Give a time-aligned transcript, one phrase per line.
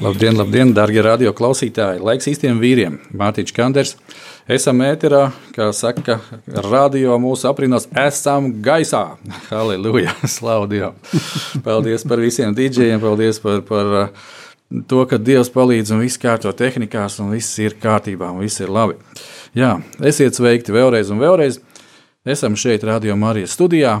[0.00, 2.00] Labdien, labdien, darbie radio klausītāji!
[2.00, 2.94] Laiks īstiem vīriem!
[3.20, 3.90] Mārtiņš Kanders.
[4.48, 6.16] Esam ēterā, kā saka,
[6.64, 9.02] radio mūsu aprīnos, esam gaisā.
[9.50, 10.14] Halleluja!
[10.72, 10.96] Dievam!
[11.66, 14.30] Paldies par visiem dīdžiem, paldies par, par uh,
[14.88, 18.72] to, ka Dievs palīdz un viss kārto tehnikās, un viss ir kārtībā, un viss ir
[18.72, 18.96] labi.
[19.52, 21.60] Jā, esiet sveikti vēlreiz un vēlreiz.
[22.24, 23.98] Esam šeit, Radio Marijas studijā,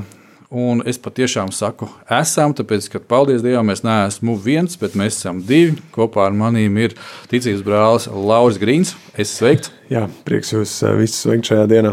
[0.50, 5.38] Un es patiešām saku, esam, tāpēc, ka paldies Dievam, mēs neesam viens, bet mēs esam
[5.46, 5.76] divi.
[5.94, 6.96] Kopā ar maniem ir
[7.30, 8.96] ticības brālis Lauris Grīns.
[9.14, 9.70] Es sveikts!
[9.92, 11.92] Jā, prieks jūs eh, visus sveikt šajā dienā.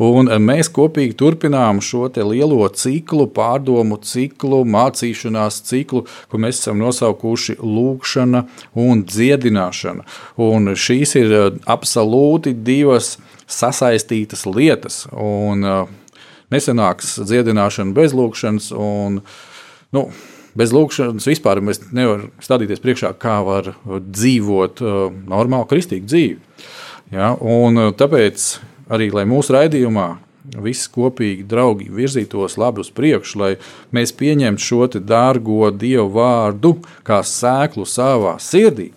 [0.00, 6.80] Un eh, mēs kopīgi turpinām šo lielo ciklu, pārdomu ciklu, mācīšanās ciklu, ko mēs esam
[6.80, 8.46] nosaukuši lūkšana
[8.80, 10.06] un dziedināšana.
[10.40, 15.02] Un šīs ir eh, absolūti divas sasaistītas lietas.
[15.12, 16.00] Un, uh,
[16.52, 18.70] nesenāks dziedināšana bez lūkšanas.
[18.76, 19.20] Un,
[19.94, 20.08] nu,
[20.54, 26.36] Bez lūkšanas vispār mēs nevaram stādīties priekšā, kā var dzīvot uh, normālu kristīgu dzīvi.
[27.10, 27.32] Ja?
[27.34, 28.44] Un, uh, tāpēc
[28.94, 30.06] arī mūsu raidījumā
[30.62, 33.50] visi kopīgi draugi virzītos labi uz priekšu, lai
[33.96, 38.92] mēs pieņemtu šo dārgo dievu vārdu kā sēklu savā sirdī.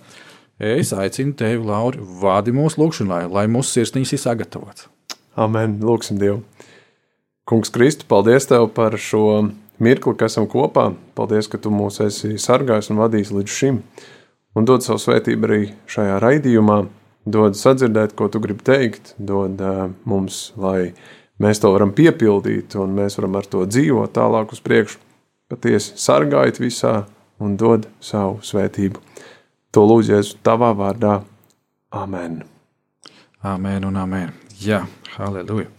[0.58, 4.88] Es aicinu tevi, Lauri, vādi mūsu lūgšanai, lai mūsu sirsniņas ir sagatavots.
[5.38, 5.78] Amen.
[5.86, 6.42] Lūksim Dievu.
[7.48, 9.48] Kungs, Kristu, paldies Tev par šo
[9.80, 10.90] mirkli, ka esam kopā.
[11.16, 13.78] Paldies, ka Tu mūs esi sargājis un vadījis līdz šim.
[14.58, 16.82] Un dod savu svētību arī šajā raidījumā.
[17.24, 19.14] Dod sadzirdēt, ko Tu gribi teikt.
[19.16, 20.92] Dod uh, mums, lai
[21.40, 25.00] mēs to varam piepildīt un mēs varam ar to dzīvot tālāk uz priekšu.
[25.48, 26.94] Patiesi sargājiet visā
[27.40, 29.00] un dod savu svētību.
[29.72, 31.22] To lūdzies Tavā vārdā.
[31.96, 32.42] Amen.
[33.40, 34.36] Amen un amen.
[34.60, 34.84] Jā,
[35.16, 35.72] halleluja.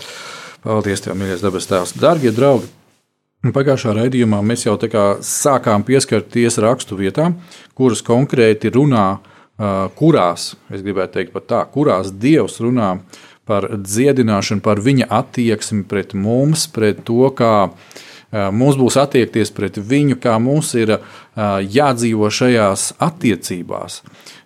[0.68, 1.94] Paldies, Tev, mīļais dabas Tēvs.
[1.96, 2.66] Darbie draugi!
[3.54, 4.74] Pagājušā raidījumā mēs jau
[5.24, 7.38] sākām pieskarties rakstu vietām,
[7.72, 9.06] kuras konkrēti runā,
[9.96, 12.90] kurās, es gribētu teikt, pat tā, kurās Dievs runā
[13.48, 17.70] par dziedināšanu, par viņa attieksmi pret mums, pret to, kā
[18.52, 20.98] mums būs attiekties pret viņu, kā mums ir
[21.80, 24.02] jādzīvo šajās attiecībās.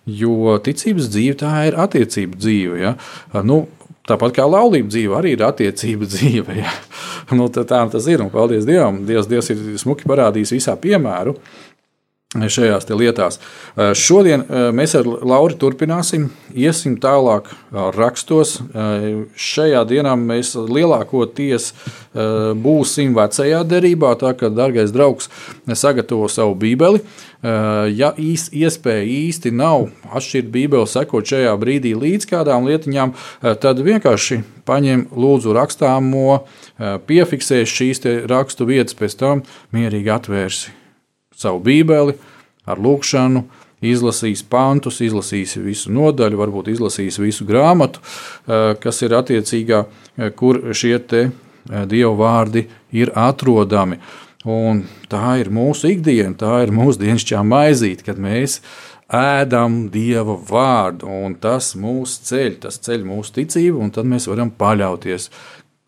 [0.07, 2.79] Jo ticības dzīve tā ir attiecību dzīve.
[2.79, 2.95] Ja?
[3.43, 3.65] Nu,
[4.03, 6.57] Tāpat kā laulība dzīve, arī ir attiecība dzīve.
[6.59, 6.71] Ja?
[7.31, 8.23] Nu, tā, tā tas ir.
[8.23, 9.03] Un paldies Dievam.
[9.07, 11.37] Dievs, Dievs ir smuki parādījis visā piemēru
[12.33, 13.39] šajās lietās.
[13.77, 18.59] Eh, šodien eh, mēs ar Lauru turpināsim, iesim tālāk eh, rakstos.
[18.73, 21.71] Šajā dienā mēs lielākoties
[22.13, 25.29] būsim vecajā derībā, tā kā, darbais draugs,
[25.65, 27.01] sagatavo savu bībeli.
[27.43, 33.15] Ja īsti iespēja īsti nav atšķirt bībeli, sekot šajā brīdī līdz kādām lietiņām,
[33.63, 36.43] tad vienkārši paņem lūdzu rakstāmo,
[37.09, 39.43] piefiksēs šīs rakstu vietas, pēc tam
[39.75, 40.82] mierīgi atvērsi
[41.37, 42.15] savu bībeli
[42.65, 43.43] ar lūkšanu,
[43.83, 47.99] izlasīs pantus, izlasīs visu nodaļu, varbūt izlasīs visu grāmatu,
[48.47, 49.85] eh, kas ir attiecīgā,
[50.17, 53.99] eh, kur šie te eh, dievu vārdi ir atrodami.
[54.45, 58.59] Un tā ir mūsu ikdiena, tā ir mūsu dienasčā maizīte, kad mēs
[59.07, 64.51] ēdam Dieva vārdu, un tas mūs ceļ, tas ceļ mūsu ticību, un tad mēs varam
[64.51, 65.29] paļauties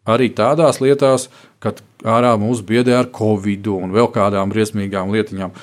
[0.06, 1.28] arī tādās lietās,
[1.60, 5.54] kad ārā mūs biedē ar covid un vēl kādām briesmīgām lietiņām.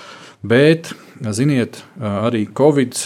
[0.43, 0.91] Bet,
[1.31, 2.97] ziniet, arī covid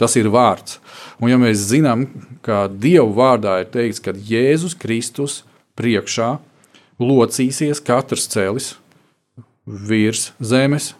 [0.00, 0.78] tas ir vārds.
[1.20, 2.06] Un ja mēs zinām,
[2.44, 5.42] ka Dieva vārdā ir teikts, ka Jēzus Kristus
[5.76, 6.36] priekšā
[7.00, 8.74] locīsies katrs celis
[9.66, 10.94] virs zemes,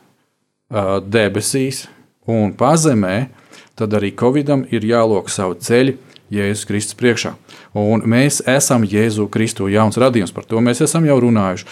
[1.07, 1.87] debesīs
[2.29, 3.29] un pazemē,
[3.77, 5.97] tad arī Covidam ir jālok savu ceļu
[6.33, 7.37] Jēzus Kristus priekšā.
[7.77, 11.67] Un mēs esam Jēzu Kristu jauns radījums, par to mēs esam jau runājuši.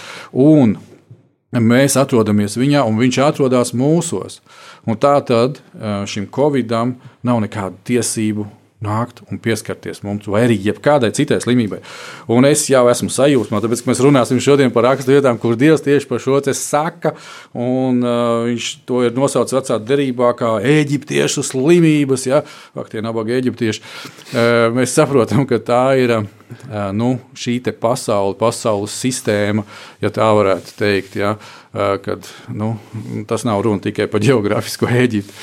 [0.44, 0.76] Un
[1.54, 4.40] mēs atrodamies viņā, un viņš atrodas mūsos.
[4.84, 5.62] Un tā tad
[6.10, 8.46] šim Covidam nav nekādu tiesību
[8.84, 11.80] nākt un pieskarties mums, vai arī jebkādai citai slimībai.
[12.32, 16.22] Un es jau esmu sajūsmā, tāpēc, mēs runāsim šodien par raksturvietām, kur Dievs tieši par
[16.22, 17.14] šo te saka,
[17.56, 22.44] un uh, viņš to ir nosaucis vecā derībā kā eģiptiešu slimības, ja,
[22.76, 23.84] ak, tie nabaga eģiptieši.
[23.84, 26.18] Uh, mēs saprotam, ka tā ir.
[26.20, 26.43] Uh,
[26.96, 29.64] nu, šī pasaule, pasaules sistēma,
[30.02, 31.16] ja tā varētu teikt.
[31.20, 31.36] Ja,
[31.74, 32.76] kad, nu,
[33.26, 35.34] tas nav runa tikai par geogrāfisko Eģipti.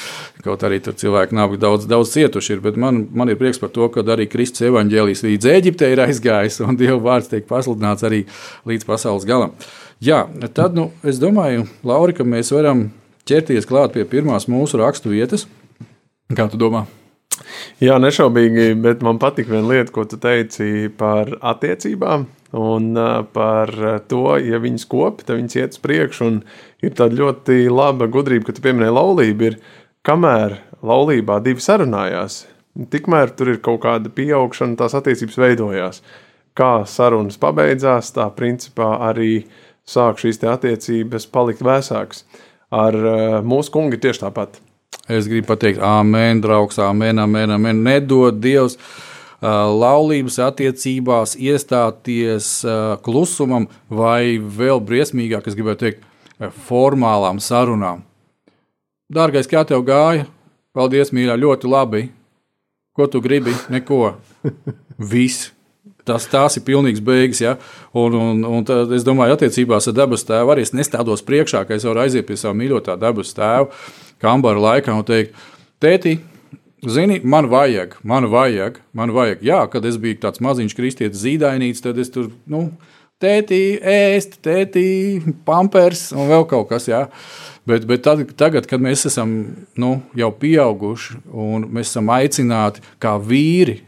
[0.46, 2.56] Kaut arī tur cilvēki nav daudz, daudz cietuši.
[2.56, 6.62] Ir, man, man ir prieks par to, ka arī Kristus evaņģēlijs līdz Eģiptei ir aizgājis,
[6.66, 8.24] un Dieva vārds tiek pasludināts arī
[8.70, 9.54] līdz pasaules galam.
[10.02, 10.24] Jā,
[10.56, 12.88] tad nu, es domāju, Lauri, ka mēs varam
[13.30, 15.46] ķerties klāt pie pirmās mūsu rakstu vietas.
[16.32, 16.88] Kā tu domā?
[17.82, 22.28] Jā, nešaubīgi, bet man patīk viena lieta, ko tu teici par attiecībām.
[22.52, 22.98] Un
[23.32, 23.72] par
[24.12, 26.28] to, ja viņas kopā, tad viņas iet uz priekšu.
[26.84, 29.48] Ir tāda ļoti laba gudrība, ka tu pieminēji laulību.
[29.48, 29.58] Ir,
[30.08, 32.44] kamēr laulībā divi sarunājās,
[32.92, 36.02] tikmēr tur ir kaut kāda pieaugšana, tās attiecības veidojās.
[36.58, 39.46] Kā sarunas pabeidzās, tā principā arī
[39.88, 42.26] sāk šīs attiecības palikt vēsākas.
[42.72, 42.96] Ar
[43.48, 44.60] mūsu kungu tieši tāpat.
[45.10, 47.82] Es gribu pateikt, amen, draugs, amen, amen, amen.
[47.84, 48.78] Nedod Dievs
[49.42, 52.62] laulības attiecībās iestāties
[53.02, 56.06] klusumam, vai vēl briesmīgāk, es gribētu teikt,
[56.68, 58.04] formālām sarunām.
[59.12, 60.28] Dārgais, kā tev gāja?
[60.72, 62.04] Paldies, mīļā, ļoti labi.
[62.96, 63.52] Ko tu gribi?
[63.74, 64.14] Neko.
[65.12, 65.50] Viss.
[66.08, 67.42] Tas, tās ir pilnīgs beigas.
[67.44, 67.56] Ja?
[67.94, 71.78] Un, un, un tad, es domāju, attiecībās ar dabas tēvu arī es nestādos priekšā, ka
[71.78, 73.70] es varu aiziet pie sava mīļotā dabas tēva
[74.22, 75.38] kambara laikā un teikt,
[75.82, 76.20] tēti,
[76.86, 79.44] zini, man vajag, man vajag, man vajag.
[79.46, 82.68] Jā, kad es biju tāds maziņš kristietis zīdainīts, tad es tur, nu,
[83.22, 84.86] tēti, ēst, tēti,
[85.48, 86.90] pampers un vēl kaut kas.
[86.90, 87.08] Jā.
[87.70, 89.36] Bet, bet tad, tagad, kad mēs esam
[89.80, 93.82] nu, jau pieauguši un mēs esam aicināti kā vīri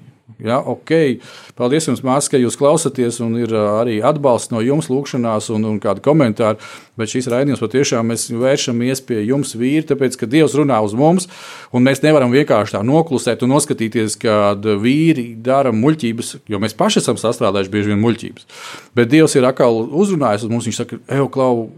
[0.44, 1.22] Ja, okay.
[1.56, 5.78] Paldies jums, Mārcis, ka jūs klausāties un ir arī atbalsts no jums, lūgšanās un, un
[5.84, 6.60] kādi komentāri.
[7.00, 11.30] Bet šīs raidījums patiešām mēs vēršamies pie jums, vīri, tāpēc, ka Dievs runā uz mums,
[11.72, 17.00] un mēs nevaram vienkārši tā noklusēt un noskatīties, kad vīri dara muļķības, jo mēs paši
[17.02, 18.52] esam sastrādājuši bieži vien muļķības.
[19.00, 21.70] Bet Dievs ir atkal uzrunājis uz mums, viņš saka, ej, klau!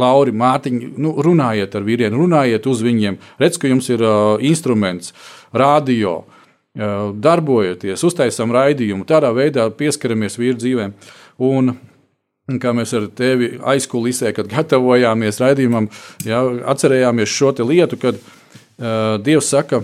[0.00, 3.18] Lauri, Mārtiņ, nu, runājiet ar vīriešiem, runājiet uz viņiem.
[3.38, 5.12] Redz, ka jums ir uh, instruments,
[5.54, 6.24] radio,
[6.74, 10.94] darbojoties, uztaisām raidījumu, tādā veidā pieskaramies vīru dzīvēm.
[11.44, 11.76] Un,
[12.44, 15.86] Kā mēs ar tevi aizkulisē, kad gatavojāmies raidījumam,
[16.28, 19.80] jā, atcerējāmies šo lietu, kad uh, Dievs saka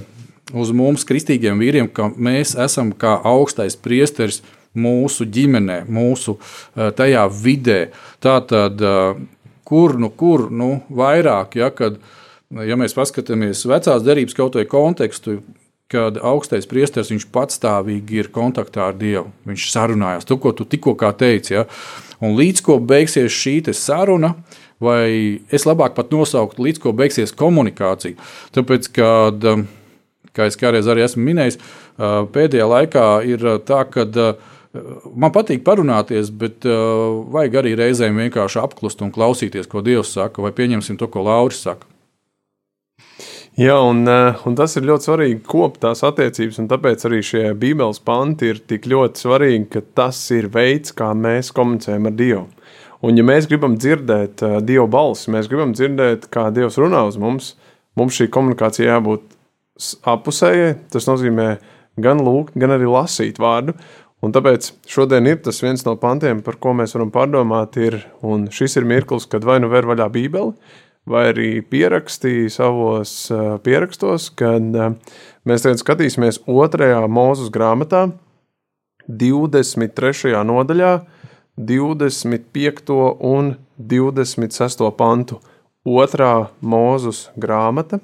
[0.52, 4.42] uz mums, kristīgiem vīriem, ka mēs esam kā augstais priesteris
[4.76, 7.78] mūsu ģimenē, mūsu uh, tajā vidē.
[8.20, 9.16] Tātad, uh,
[9.64, 11.96] kur nu, kur nu vairāk, ja, kad,
[12.52, 15.38] ja mēs paskatāmies vecās derības kaut vai kontekstu,
[15.90, 19.26] kad augstais priesteris patstāvīgi ir kontaktā ar Dievu.
[19.48, 21.56] Viņš sarunājās to, ko tu tikko teici.
[21.56, 21.66] Ja?
[22.22, 24.36] Un līdz ko beigsies šī saruna,
[24.80, 28.14] vai es labāk pat nosauktu, līdz ko beigsies komunikācija.
[28.54, 29.50] Tāpēc, kad,
[30.36, 31.58] kā es kādreiz arī esmu minējis,
[31.98, 34.06] pēdējā laikā ir tā, ka
[35.10, 36.64] man patīk parunāties, bet
[37.34, 41.64] vajag arī reizēm vienkārši apklust un klausīties, ko Dievs saka, vai pieņemsim to, ko Lauris
[41.66, 41.89] saka.
[43.58, 47.42] Jā, un, eh, un tas ir ļoti svarīgi kopt tās attiecības, un tāpēc arī šie
[47.58, 52.46] Bībeles panti ir tik ļoti svarīgi, ka tas ir veids, kā mēs komunicējam ar Dievu.
[53.02, 57.16] Un, ja mēs gribam dzirdēt uh, Dieva balsi, mēs gribam dzirdēt, kā Dievs runā uz
[57.20, 57.54] mums,
[57.96, 59.24] mums šī komunikācija jābūt
[60.04, 60.74] apusējai.
[60.92, 61.48] Tas nozīmē
[62.04, 63.74] gan lūgt, gan arī lasīt vārdu.
[64.20, 68.50] Un tāpēc šodien ir tas viens no pantiem, par ko mēs varam pārdomāt, ir, un
[68.52, 70.52] šis ir mirklis, kad vai nu ver vaļā Bībeli,
[71.10, 73.14] vai arī pierakstīja savos
[73.64, 74.74] pierakstos, kad
[75.44, 78.08] mēs tagad skatīsimies otrajā mūzes grāmatā,
[79.10, 80.34] 23.
[80.46, 80.92] nodaļā,
[81.58, 82.92] 25.
[83.20, 84.86] un 26.
[84.96, 85.40] pantu.
[85.80, 87.98] Otrā mūzes grāmata,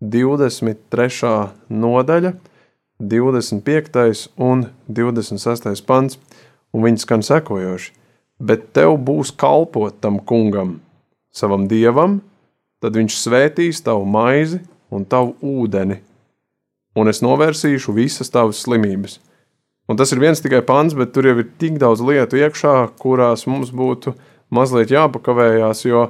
[0.00, 1.32] 23.
[1.72, 2.34] nodaļa,
[3.00, 4.28] 25.
[4.36, 5.84] un 26.
[5.88, 6.18] pants,
[6.72, 7.94] un viņi skan sekojoši.
[8.38, 10.78] Bet tev būs kalpot tam kungam,
[11.34, 12.20] savam dievam,
[12.82, 15.98] tad viņš svētīs tavu maizi un tavu ūdeni,
[16.98, 19.18] un es novērsīšu visas tavas slimības.
[19.88, 23.46] Un tas ir viens tikai pants, bet tur jau ir tik daudz lietu iekšā, kurās
[23.48, 24.12] mums būtu
[24.52, 26.08] mazliet jāpakavējās, jo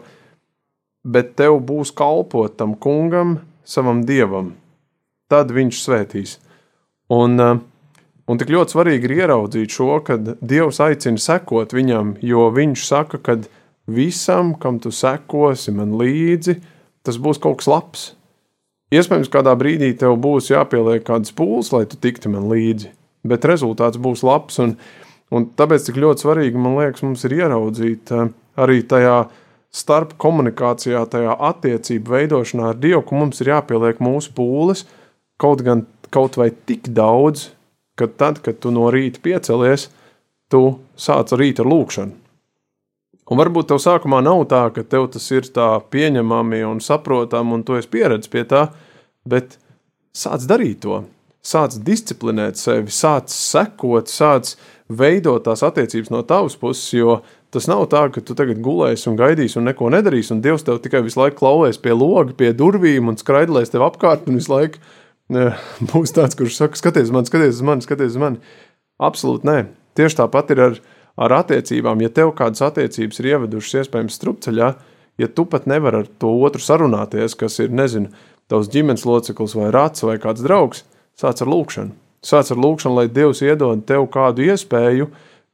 [1.06, 4.54] bet tev būs kalpot tam kungam, savam dievam.
[5.30, 6.38] Tad viņš svētīs.
[7.12, 7.60] Un, eh,
[8.28, 13.18] un tik ļoti svarīgi ir ieraudzīt šo, kad Dievs aicina sekot viņam, jo viņš saka,
[13.18, 13.38] ka
[13.88, 16.58] visam, kam tu sekosi man līdzi,
[17.06, 18.04] tas būs kaut kas labs.
[18.94, 22.92] Iespējams, kādā brīdī tev būs jāpieliek kādas pūles, lai tu tiktu man līdzi,
[23.28, 24.60] bet rezultāts būs labs.
[24.64, 24.76] Un,
[25.32, 29.18] un tāpēc tik ļoti svarīgi, man liekas, mums ir ieraudzīt eh, arī tajā
[29.74, 34.86] starp komunikācijā, tajā attiecību veidošanā ar Dievu, ka mums ir jāpieliek mūsu pūles
[35.38, 37.50] kaut gan kaut vai tik daudz,
[37.98, 39.88] ka tad, kad tu no rīta piecelies,
[40.48, 42.27] tu sāc rīt ar lūkšanu.
[43.28, 47.64] Un varbūt tev sākumā nav tā, ka tev tas ir tā pieņemami un saprotami, un
[47.66, 48.68] tu esi pieredzējis pie tā,
[49.28, 49.58] bet
[50.16, 51.02] sāc darīt to.
[51.44, 54.54] Sāc disciplinēt sevi, sāc sekot, sāc
[54.88, 57.20] veidot tās attiecības no tavas puses, jo
[57.52, 60.80] tas nav tā, ka tu tagad gulēsi un gaidīsi un neko nedarīsi, un Dievs tev
[60.84, 64.80] tikai visu laiku klauvēs pie loga, pie durvīm un skraidlēs tev apkārt, un visu laiku
[65.32, 65.50] ne,
[65.92, 68.40] būs tāds, kurš saka, skaties man, skaties uz mani, skaties uz mani.
[68.98, 69.58] Absolūti nē.
[69.98, 70.80] Tieši tāpat ir ar
[71.18, 74.72] ar attiecībām, ja tev kādas attiecības ir ievedušas iespējams strupceļā,
[75.18, 78.12] ja tu pat nevari ar to otru sarunāties, kas ir, nezinu,
[78.48, 80.84] tavs ģimenes loceklis vai rats vai kāds draugs,
[81.18, 81.96] sāc ar lūkšanu.
[82.24, 85.08] Sāc ar lūkšanu, lai Dievs iedod tev kādu iespēju,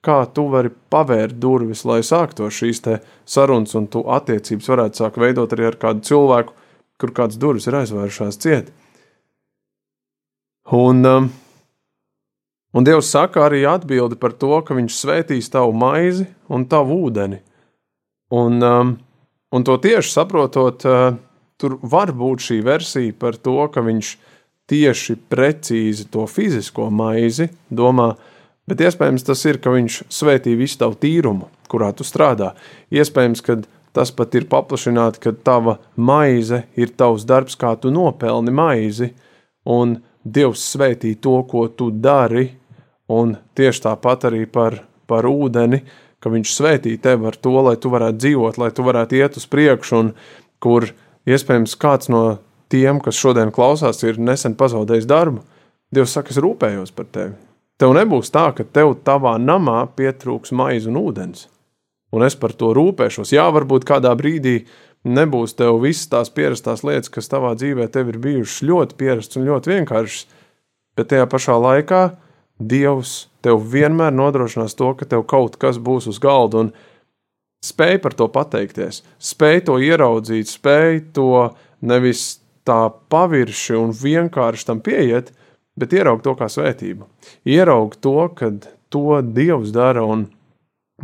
[0.04, 2.82] kā tu vari pavērt durvis, lai sāktos šīs
[3.28, 6.56] sarunas, un tu attiecības varētu sākt veidot arī ar kādu cilvēku,
[7.00, 8.72] kur kādas durvis ir aizvērušās ciet.
[10.72, 11.30] Un um,
[12.74, 17.38] Un Dievs saka arī atbildi par to, ka Viņš svētīs tavu maizi un tavu ūdeni.
[18.34, 18.94] Un, um,
[19.54, 21.14] un to tieši saprotot, uh,
[21.60, 24.16] tur var būt šī versija par to, ka Viņš
[24.70, 28.14] tieši precīzi to fizisko maizi domā,
[28.66, 32.56] bet iespējams tas ir, ka Viņš svētī visu tavu tīrumu, kurā tu strādā.
[32.90, 33.60] Iespējams, ka
[33.94, 39.12] tas pat ir paplašināti, ka tava maize ir tavs darbs, kā tu nopelni maizi,
[39.62, 42.48] un Dievs svētī to, ko tu dari
[43.12, 44.78] Un tieši tāpat arī par,
[45.10, 45.82] par ūdeni,
[46.24, 49.44] ka viņš svētī tevi ar to, lai tu varētu dzīvot, lai tu varētu iet uz
[49.50, 50.12] priekšu, un
[50.64, 50.88] kur
[51.28, 52.24] iespējams kāds no
[52.72, 55.44] tiem, kas šodien klausās, ir nesen pazaudējis darbu.
[55.94, 57.36] Dievs saka, es rūpējos par tevi.
[57.78, 61.48] Tev nebūs tā, ka tev tavā namā pietrūks maize un ūdens.
[62.14, 63.34] Un es par to rūpēšos.
[63.34, 64.62] Jā, varbūt kādā brīdī
[65.04, 69.48] nebūs tev visas tās pierastās lietas, kas tavā dzīvē tev ir bijušas ļoti pierastas un
[69.50, 70.26] ļoti vienkāršas,
[70.96, 72.02] bet tajā pašā laikā
[72.58, 76.72] Dievs tev vienmēr nodrošinās to, ka tev kaut kas būs uz galda, un
[77.64, 81.50] spēj par to pateikties, spēj to ieraudzīt, spēj to
[81.84, 85.32] nevis tā pavirši un vienkārši tam pieiet,
[85.76, 87.06] bet ieraug to kā svētību.
[87.50, 88.52] Ieraug to, ka
[88.94, 90.04] to Dievs dara.
[90.06, 90.28] Un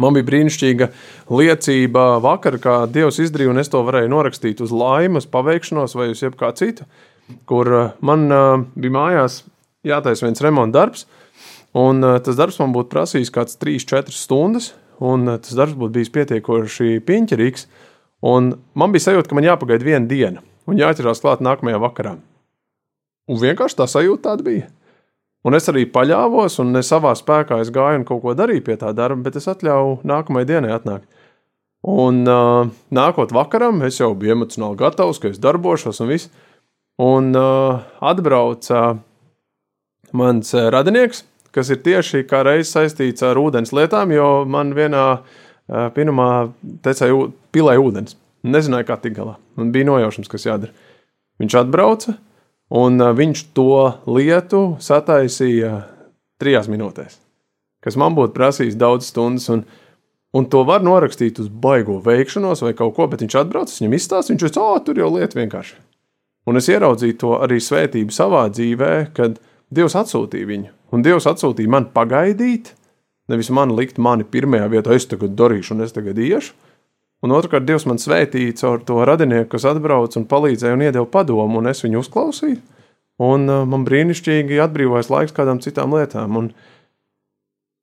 [0.00, 0.90] man bija brīnišķīga
[1.34, 6.22] liecība vakar, kā Dievs izdarīja, un es to varēju norakstīt uz laimes, paveikšanos vai uz
[6.24, 6.86] jebkā citu,
[7.50, 7.72] kur
[8.04, 9.42] man uh, bija mājās
[9.86, 11.06] jātaisa viens remonta darbs.
[11.78, 15.76] Un uh, tas darbs man būtu prasījis kaut kāds 3-4 stundas, un uh, tas darbs
[15.78, 17.68] būtu bijis pietiekoši piņķerīgs.
[18.20, 22.18] Man bija sajūta, ka man jāpagaida viena diena, un jāķerās klāt nākamajā vakarā.
[23.30, 24.66] Un vienkārši tā sajūta tāda bija.
[25.46, 28.76] Un es arī paļāvos, un ne savā spēkā es gāju un kaut ko darīju pie
[28.80, 31.06] tā darba, bet es atļauju nākamajai dienai atnākt.
[31.88, 36.28] Un uh, nākot vakaram, es jau biju emocionāli gatavs, ka es darbošos un viss.
[37.00, 38.98] Un uh, atbrauca
[40.12, 45.04] mans radinieks, kas ir tieši kā reizes saistīts ar ūdens lietām, jo man vienā
[45.96, 46.30] pirmā
[46.84, 48.16] tecēja pilē ūdens.
[48.40, 49.36] Nezināju, kā tikt galā.
[49.58, 50.72] Man bija nojaušams, kas jādara.
[51.40, 52.14] Viņš atbrauca,
[52.72, 53.74] un viņš to
[54.08, 55.82] lietu sataisīja
[56.40, 57.18] trijās minūtēs,
[57.84, 59.50] kas man būtu prasījis daudz stundas.
[59.52, 59.66] Un,
[60.36, 64.32] un to var norakstīt uz baigo veikšanos vai kaut ko, bet viņš atbrauc, viņam izstāsta,
[64.32, 65.76] viņš teica, oh, tur jau lieta vienkārši.
[66.48, 69.36] Un es ieraudzīju to arī svētību savā dzīvē, kad
[69.70, 70.72] Dievs atsūtīja viņu.
[70.94, 72.72] Un Dievs atsūtīja man pagaidīt,
[73.30, 76.56] nevis man likt mani pirmajā vietā, es tagad darīšu, un es tagad iešu.
[77.20, 81.60] Un otrkārt, Dievs man svētīja caur to radinieku, kas atbrauca un palīdzēja un iedeva padomu,
[81.60, 82.60] un es viņu uzklausīju.
[83.20, 86.38] Un uh, man brīnišķīgi atbrīvojas laiks kādām citām lietām.
[86.40, 86.48] Un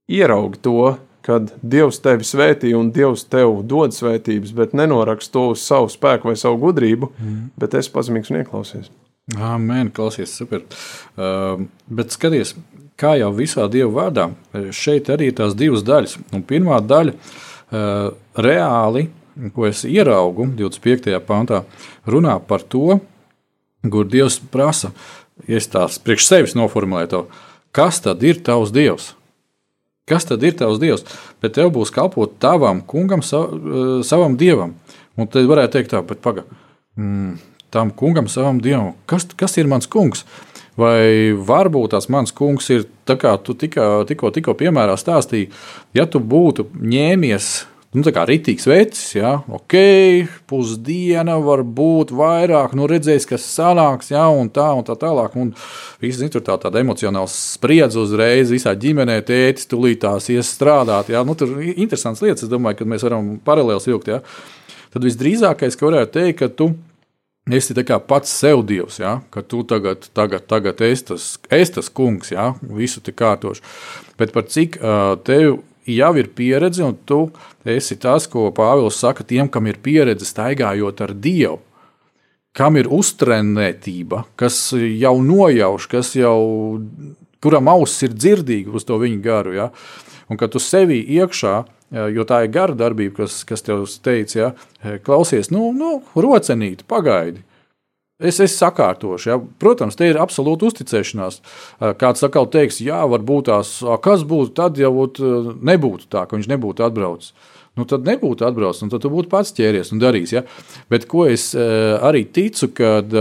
[0.10, 0.96] ieraugi to,
[1.28, 6.32] kad Dievs tevi svētī un Dievs tev dod svētības, bet nenorakst to uz savu spēku
[6.32, 7.44] vai savu gudrību, mm.
[7.62, 8.90] bet es pazemīgs un ieklausies.
[9.36, 10.62] Amen, klausies, super.
[11.20, 12.54] Uh, bet skaties,
[13.00, 14.30] kā jau visā Dieva vārdā,
[14.72, 16.16] šeit arī ir tās divas daļas.
[16.32, 19.10] Un pirmā daļa uh, reāli,
[19.54, 21.12] ko es ieraugu 25.
[21.28, 21.66] pantā,
[22.08, 23.02] runā par to,
[23.84, 24.94] kur Dievs prasa,
[25.44, 27.22] ja es tās priekš sevis noformulēju to,
[27.76, 29.12] kas tad ir tavs Dievs?
[30.08, 31.04] Kas tad ir tavs Dievs?
[31.44, 34.78] Bet tev būs kalpot tavam kungam, savam dievam.
[35.20, 36.64] Un tad varētu teikt tā, bet pagaidi.
[36.96, 37.36] Mm,
[37.74, 40.26] tam kungam, savam dievam, kas, kas ir mans kungs?
[40.78, 45.50] Vai varbūt tas mans kungs ir tā, kā tu tikko, tikko piemērā stāstīji,
[45.98, 47.50] ja tu būtu ņēmies
[47.96, 49.76] nu, tā kā ritīgs vecs, ja, ok,
[50.50, 55.38] pusdiena, varbūt vairāk, nu, redzēs, kas sanāks, ja, un tā, un tā tālāk.
[55.40, 55.54] Un
[56.04, 61.24] viss, zin, tur tā, tāda emocionāla spriedze uzreiz visā ģimenē, tētis tulītās ies strādāt, ja,
[61.28, 64.22] nu, tur interesants lietas, es domāju, ka mēs varam paralēli vilkt, ja.
[64.94, 66.86] Tad visdrīzākais, ka varētu teikt, ka tu esi
[68.08, 69.22] pats sev dievs, ja?
[69.32, 72.54] ka tu tagad, tagad, tagad esi tas, es tas kungs, ja?
[72.62, 73.64] visu te kārtošu.
[74.20, 77.28] Bet par cik uh, tev jau ir pieredze, un tu
[77.68, 81.62] esi tas, ko Pāvils saka tiem, kam ir pieredze staigājot ar Dievu.
[82.58, 86.82] Kam ir uztrenētība, kas jau nojauš, kas jau,
[87.44, 89.54] kuram auss ir dzirdīga uz to viņa garu.
[89.54, 89.68] Ja?
[90.28, 91.60] Un kad tu sevi iekšā,
[91.92, 97.44] jo tā ir gara darbība, kas, kas tev teica, ja, klausies, nu, nu rocenīt, pagaidi.
[98.18, 99.36] Es, es sakārtošu, ja.
[99.62, 101.36] protams, te ir absolūta uzticēšanās.
[102.02, 105.22] Kāds atkal teiks, jā, varbūt tās, kas būtu tad, ja būt,
[105.62, 107.36] nebūtu tā, ka viņš nebūtu atbraucis.
[107.78, 110.34] Nu, tad nebūtu atbraucis, un tad tu būtu pats ķēries un darījis.
[110.34, 110.42] Ja?
[110.90, 113.14] Bet ko es arī ticu, kad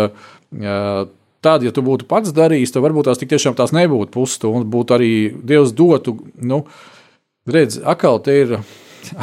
[1.44, 5.12] tad, ja tu būtu pats darījis, tad varbūt tās tiešām tās nebūtu pusstundas, būtu arī
[5.36, 6.16] Dievs dotu.
[6.40, 6.64] Nu,
[7.50, 8.56] redz, atkal te ir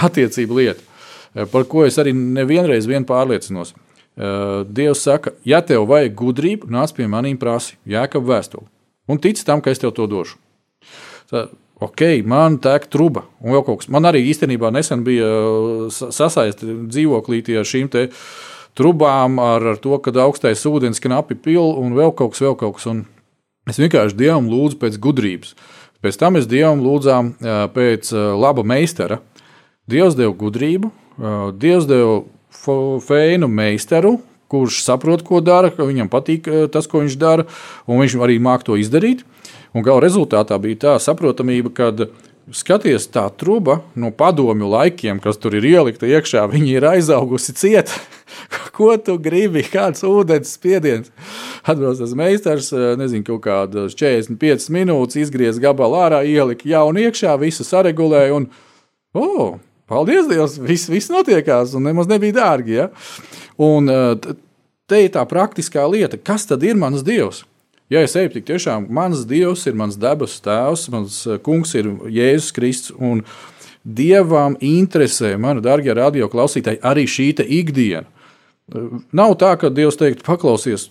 [0.07, 3.73] attiecība lieta, par ko es arī nevienreiz vien pārliecinos.
[4.13, 8.67] Dievs saka, ja tev vajag gudrību, nāc pie maniem prasi, jēkab vēstuli.
[9.09, 10.37] Un tic tam, ka es tev to došu.
[11.31, 11.47] Tā,
[11.83, 13.25] ok, man tek truba.
[13.41, 13.89] Un vēl kaut kas.
[13.91, 15.27] Man arī īstenībā nesen bija
[15.91, 18.07] sasaiste dzīvoklītī ar šīm te
[18.77, 22.77] trubām, ar, ar to, ka augstais ūdens knapi pil un vēl kaut kas, vēl kaut
[22.77, 22.87] kas.
[22.93, 23.03] Un
[23.69, 25.57] es vienkārši Dievam lūdzu pēc gudrības.
[26.03, 27.31] Pēc tam mēs Dievam lūdzām
[27.73, 29.21] pēc laba meistara.
[29.87, 30.91] Dievs deva gudrību,
[31.59, 32.21] Dievs deva
[33.03, 34.17] feinu meistaru,
[34.51, 37.47] kurš saprot, ko dara, ka viņam patīk tas, ko viņš dara,
[37.87, 39.23] un viņš arī māk to izdarīt.
[39.73, 41.89] Un gala rezultātā bija tā saprotamība, ka
[42.53, 47.95] skaties, tā truba no padomju laikiem, kas tur ir ielikta iekšā, viņi ir aizaugusi ciet.
[48.73, 49.63] Ko tu gribi?
[49.73, 51.11] Kāds ūdens spiediens?
[51.63, 57.37] Atbrauc tas meistars, eh, nezinu, kaut kādas 45 minūtes, izgriez gabalu ārā, ielika jaunu iekšā,
[57.41, 58.49] visu saregulēja un,
[59.13, 62.77] oh, Paldies Dievam, viss, viss notiekās, un nemaz nebija dārgi.
[62.77, 62.89] Ja?
[63.61, 64.35] Un eh,
[64.89, 67.43] te ir tā praktiskā lieta, kas tad ir mans Dievs?
[67.91, 71.91] Ja es eju tik tiešām, mans Dievs ir mans debesu tēvs, mans eh, kungs ir
[72.09, 72.95] Jēzus Kristus,
[73.83, 78.07] Dievam interesē, mani darbie radio klausītāji, arī šī ikdiena.
[78.71, 80.87] Eh, nav tā, ka Dievs teikt, paklausies,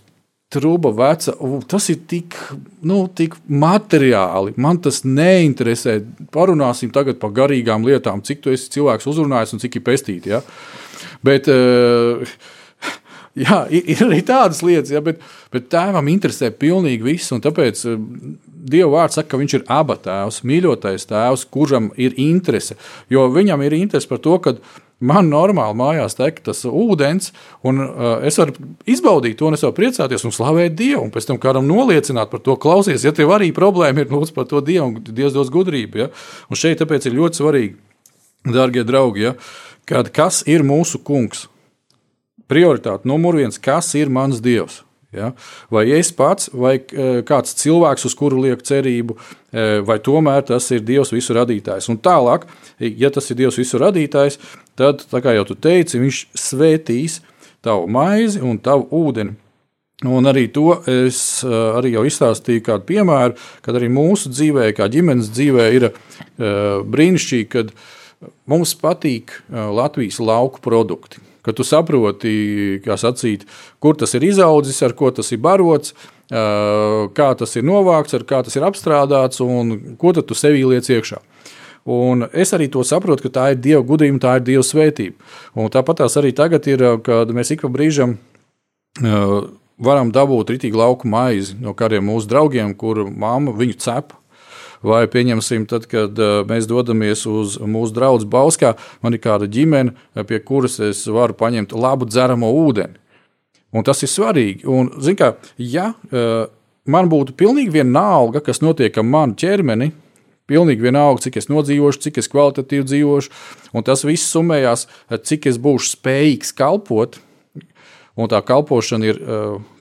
[0.53, 1.35] truba veca.
[1.71, 2.37] Tas ir tik,
[2.85, 4.53] nu, tik materiāli.
[4.61, 6.01] Man tas neinteresē.
[6.35, 10.35] Parunāsim tagad par garīgām lietām, cik tu esi cilvēks uzrunājis un cik ir pestīti.
[10.35, 10.43] Ja?
[11.25, 12.21] Bet, uh,
[13.33, 17.33] Jā, ir arī tādas lietas, ja, bet, bet tēvam interesē pilnīgi viss.
[17.33, 17.95] Tāpēc uh,
[18.63, 22.77] Dieva vārds saka, ka viņš ir aba tēvs, mīļotais tēvs, kuram ir interese.
[23.11, 24.53] Jo viņam ir interese par to, ka
[25.03, 27.33] man normāli mājās tek tas ūdens,
[27.67, 28.55] un uh, es varu
[28.89, 32.43] izbaudīt to, un es varu priecāties un slavēt Dievu, un pēc tam kādam noliecināt par
[32.45, 36.05] to, klausies, ja tev arī problēma ir lūdzu par to Dievu, un Dievs dos gudrību.
[36.05, 36.11] Ja?
[36.51, 37.75] Un šeit tāpēc ir ļoti svarīgi,
[38.49, 39.35] darbie draugi, ja?
[39.89, 41.49] kad kas ir mūsu kungs?
[42.51, 44.83] Prioritāte numur viens, kas ir mans Dievs?
[45.13, 45.33] Ja?
[45.69, 49.17] Vai es pats, vai e, kāds cilvēks, uz kuru liek cerību,
[49.53, 51.91] e, vai tomēr tas ir Dievs visu radītājs.
[51.93, 52.47] Un tālāk,
[52.81, 54.39] ja tas ir Dievs visu radītājs,
[54.79, 57.21] tad, kā jau tu teici, viņš svētīs
[57.63, 59.37] tavu maizi un tavu ūdeni.
[60.09, 64.89] Un arī to es e, arī jau izstāstīju, kādu piemēru, kad arī mūsu dzīvē, kā
[64.91, 65.91] ģimenes dzīvē, ir
[66.41, 67.75] brīnišķīgi, kad
[68.49, 73.47] mums patīk Latvijas lauku produkti ka tu saproti, sacīt,
[73.83, 75.95] kur tas ir izaudzis, ar ko tas ir barots,
[76.31, 81.21] kā tas ir novākts, ar kā tas ir apstrādāts un ko tu sevī liec iekšā.
[81.85, 85.19] Un es arī to saprotu, ka tā ir Dieva gudrība, tā ir Dieva svētība.
[85.59, 88.15] Un tāpat tās arī tagad ir, kad mēs ik pa brīžam
[89.83, 94.15] varam dabūt rītīgu lauku maizi no kādiem mūsu draugiem, kur mamma viņu cep
[94.83, 96.17] Vai pieņemsim, tad, kad
[96.51, 99.95] mēs dodamies uz mūsu draugu Bauskā, man ir kāda ģimene,
[100.27, 102.99] pie kuras es varu paņemt labu dzeramo ūdeni.
[103.73, 104.67] Un tas ir svarīgi.
[104.69, 109.93] Un, kā, ja man būtu pilnīgi vienalga, kas notiek ar manu ķermeni,
[110.51, 113.33] pilnīgi vienalga, cik es nodzīvošu, cik es kvalitatīvi dzīvošu,
[113.73, 114.89] un tas viss summējās,
[115.31, 117.21] cik es būšu spējīgs kalpot.
[118.13, 119.19] Un tā kalpošana ir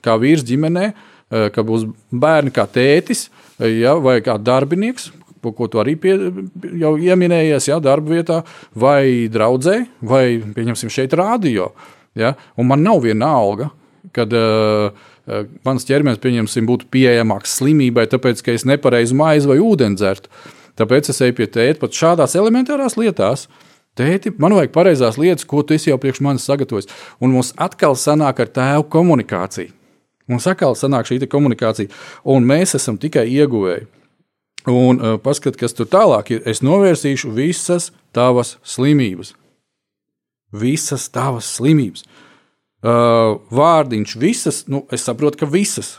[0.00, 0.86] kā vīrs ģimenē,
[1.52, 3.26] ka būs bērni kā tētis,
[3.70, 5.10] ja, vai kā darbinieks,
[5.42, 6.14] ko tu arī pie,
[6.78, 8.42] jau ieminējies, ja, darba vietā,
[8.78, 11.72] vai draudzē, vai pieņemsim šeit rādio.
[12.18, 13.70] Ja, un man nav viena alga,
[14.14, 14.92] kad uh,
[15.66, 20.30] mans ķermenis, pieņemsim, būtu pieejamāks slimībai, tāpēc, ka es nepareizi maizi vai ūdeni dzertu.
[20.78, 23.48] Tāpēc es eju pie tēta pat šādās elementārās lietās.
[23.98, 26.88] Tēti, man vajag pareizās lietas, ko tu jau priekš manis sagatavojis.
[27.20, 29.74] Un mums atkal sanāk ar tēvu komunikāciju.
[30.32, 31.92] Mums atkal sanāk šī komunikācija,
[32.24, 33.86] un mēs esam tikai ieguvēji.
[34.70, 36.42] Un uh, paskat, kas tur tālāk ir.
[36.46, 39.34] Es novērsīšu visas tavas slimības.
[40.54, 42.06] Visas tavas slimības.
[42.82, 45.96] Uh, vārdiņš visas, nu, es saprotu, ka visas.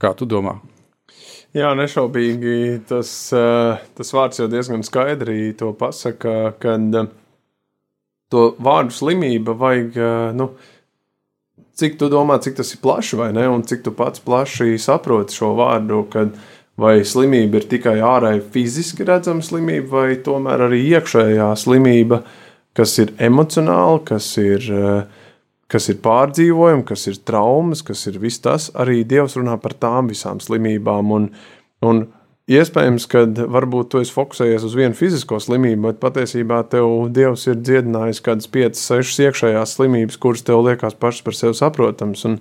[0.00, 0.58] Kā tu domā?
[1.56, 7.08] Jā, nešaubīgi tas, uh, tas vārds jau diezgan skaidri to pasaka, kad uh,
[8.32, 10.52] to vārdu slimība vajag, uh, nu,
[11.78, 15.36] cik tu domā, cik tas ir plaši vai ne, un cik tu pats plaši saproti
[15.38, 16.34] šo vārdu, kad
[16.78, 22.22] vai slimība ir tikai ārēji fiziski redzama slimība, vai tomēr arī iekšējā slimība,
[22.78, 25.06] kas ir emocionāla, kas ir, eh,
[25.68, 28.70] kas ir pārdzīvojumi, kas ir traumas, kas ir viss tas.
[28.70, 31.12] Arī Dievs runā par tām visām slimībām.
[31.12, 31.30] Un,
[31.82, 32.06] un
[32.48, 37.60] iespējams, ka varbūt tu esi fokusējies uz vienu fizisko slimību, bet patiesībā tev Dievs ir
[37.60, 42.24] dziedinājis kādas 5, 6 iekšējās slimības, kuras tev liekas pašas par sevi saprotamas.
[42.28, 42.38] Un,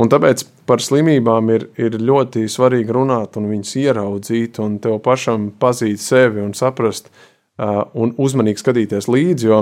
[0.00, 5.50] Un tāpēc par slimībām ir, ir ļoti svarīgi runāt un viņas ieraudzīt, un tev pašam
[5.60, 7.10] pazīt sevi un saprast,
[7.60, 9.50] un uzmanīgi skatīties līdzi.
[9.50, 9.58] Jo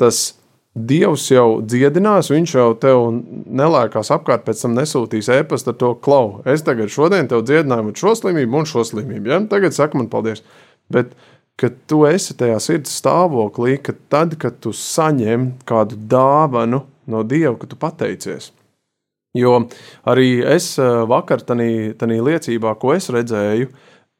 [0.00, 0.34] tas
[0.76, 3.06] Dievs jau dziedinās, viņš jau tev
[3.48, 6.42] nelēkās apkārt, pēc tam nesūtīs e-pastu ar to klau.
[6.44, 9.32] Es tagad šodien tev dziedināju šo slimību un šo slimību.
[9.32, 9.40] Ja?
[9.48, 10.44] Tagad saka man paldies.
[10.92, 11.16] Bet,
[11.56, 17.56] kad tu esi tajā sirds stāvoklī, ka tad, kad tu saņem kādu dāvanu no Dieva,
[17.56, 18.52] ka tu pateicies.
[19.36, 19.62] Jo
[20.08, 23.72] arī es eh, vakar, tajā liecībā, ko es redzēju,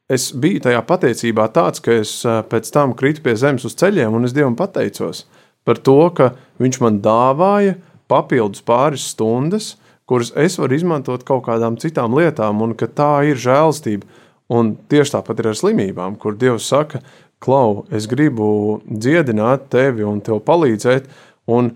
[0.09, 4.17] es biju tajā pateicībā tāds, ka es eh, pēc tam kritu pie zemes uz ceļiem
[4.17, 5.27] un es Dievam pateicos
[5.67, 7.77] par to, ka Viņš man dāvāja
[8.09, 9.75] papildus pāris stundas,
[10.09, 14.07] kuras es varu izmantot kaut kādām citām lietām, un ka tā ir žēlstība.
[14.47, 17.01] Un tieši tāpat ir ar slimībām, kur Dievs saka,
[17.43, 21.05] Klau, es gribu dziedināt tevi un tev palīdzēt.
[21.53, 21.75] Un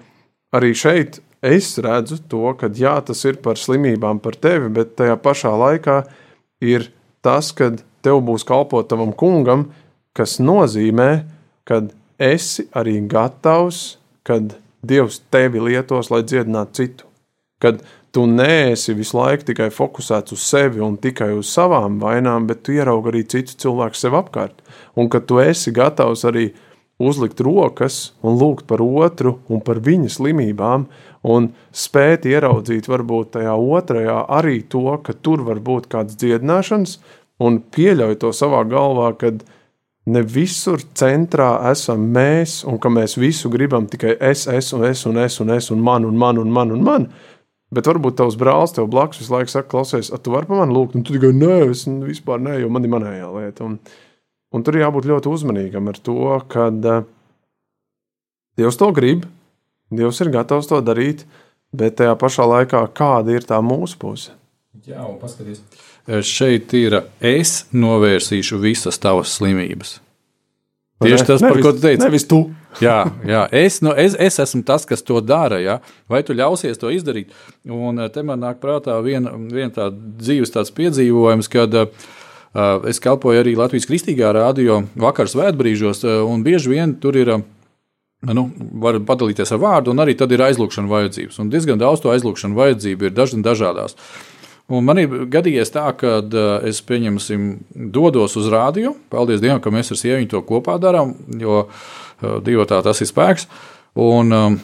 [0.56, 5.19] arī šeit es redzu to, ka jā, tas ir par slimībām, par tevi, bet tajā
[5.21, 5.99] pašā laikā
[6.65, 6.88] ir
[7.21, 9.67] tas, ka tev būs kalpot tavam kungam,
[10.17, 11.12] kas nozīmē,
[11.67, 11.84] ka
[12.21, 17.05] esi arī gatavs, kad Dievs tevi lietos, lai dziedinātu citu.
[17.62, 22.63] Kad tu neesi visu laiku tikai fokusēts uz sevi un tikai uz savām vainām, bet
[22.65, 24.57] tu ieraugi arī citu cilvēku sev apkārt.
[24.97, 26.49] Un ka tu esi gatavs arī
[27.01, 30.88] uzlikt rokas un lūgt par otru un par viņa slimībām,
[31.23, 36.97] un spēt ieraudzīt varbūt tajā otrajā arī to, ka tur var būt kāds dziedināšanas,
[37.41, 39.45] un pieļauj to savā galvā, kad
[40.12, 45.06] ne visur centrā esam mēs, un ka mēs visu gribam tikai es, es un es
[45.08, 47.08] un es un es un man un man un man un man.
[47.71, 50.97] Bet varbūt tavs brālis tev blakus visu laiku saka, klausies, tu vari par mani lūgt,
[50.97, 53.67] un tu tikai nē, es vispār nē, jo man ir manējā lieta.
[53.69, 53.78] Un,
[54.52, 56.17] un tur jābūt ļoti uzmanīgam ar to,
[56.52, 57.06] kad uh,
[58.60, 59.24] Dievs to grib,
[59.91, 61.24] Dievs ir gatavs to darīt,
[61.71, 64.36] bet tajā pašā laikā kāda ir tā mūsu puse?
[64.88, 65.63] Jā, un paskatieties.
[66.07, 69.99] Šeit ir es novērsīšu visas tavas slimības.
[71.01, 72.01] Tieši tas, nevis, par ko tu teici.
[72.03, 72.39] Nevis tu.
[72.85, 75.57] jā, jā es, nu, es, es esmu tas, kas to dara.
[75.61, 75.79] Jā.
[76.11, 77.33] Vai tu ļausies to izdarīt?
[77.65, 82.11] Un te man nāk prātā viena vien tāda dzīves tāds piedzīvojums, kad uh,
[82.89, 87.35] es kalpoju arī Latvijas kristīgā rādio vakar svētbrīžos, un bieži vien tur ir.
[87.37, 87.49] Uh,
[88.29, 88.45] nu,
[88.81, 91.39] var padalīties ar vārdu, un arī tad ir aizlūgšana vajadzības.
[91.41, 93.97] Un diezgan daudz to aizlūgšanu vajadzību ir dažādās.
[94.71, 97.47] Un man ir gadījies tā, ka uh, es pieņemsim,
[97.91, 98.93] dodos uz rādio.
[99.12, 103.10] Paldies Dievam, ka mēs ar sieviņu to kopā darām, jo uh, divi tā tas ir
[103.10, 103.49] spēks.
[103.99, 104.55] Un, um,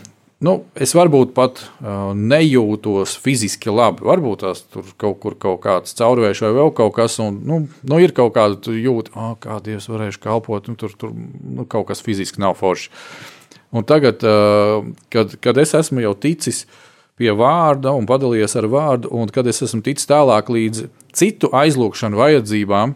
[0.47, 4.07] nu, es varbūt pat uh, nejūtos fiziski labi.
[4.07, 7.99] Varbūt tās tur kaut kur kaut kāds caurvējš vai vēl kaut kas, un nu, nu,
[7.99, 10.71] ir kaut kāda jūta, oh, kā Dievs varēšu kalpot.
[10.71, 12.93] Nu, tur tur nu, kaut kas fiziski nav forši.
[13.75, 14.23] Un tagad,
[15.11, 16.63] kad, kad es esmu jau ticis
[17.17, 20.85] pie vārda un padalījies ar vārdu, un kad es esmu ticis tālāk līdz
[21.17, 22.93] citu aizlūgšanu vajadzībām,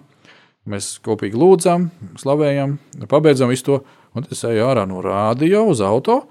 [0.69, 1.89] mēs kopīgi lūdzam,
[2.21, 2.77] slavējam,
[3.09, 3.77] pabeidzam visu to,
[4.15, 6.23] un es eju ārā no rādio uz auto.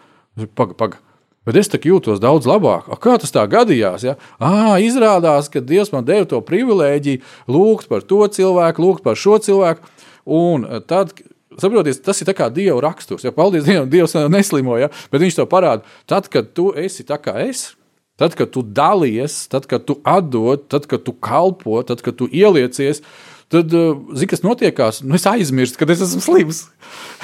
[0.54, 1.00] Paga, paga.
[1.48, 2.86] Bet es jūtos daudz labāk.
[2.92, 4.04] A, kā tas tā gadījās?
[4.04, 4.14] Ja?
[4.38, 9.40] À, izrādās, ka Dievs man deva to privilēģiju lūgt par to cilvēku, lūgt par šo
[9.42, 9.82] cilvēku.
[10.30, 11.16] Un tad,
[11.60, 13.24] Saprotiet, tas ir kā Dieva raksturs.
[13.26, 15.82] Ja, paldies Dievam, Dievs neslimo, ja, bet viņš to parāda.
[16.08, 17.72] Tad, kad tu esi tā kā es,
[18.20, 22.28] tad, kad tu dalies, tad, kad tu atdod, tad, kad tu kalpo, tad, kad tu
[22.28, 23.00] ieliecies,
[23.48, 25.00] tad, eh, zini, kas notiekās?
[25.06, 26.66] Nu, es aizmirstu, kad es esmu slims.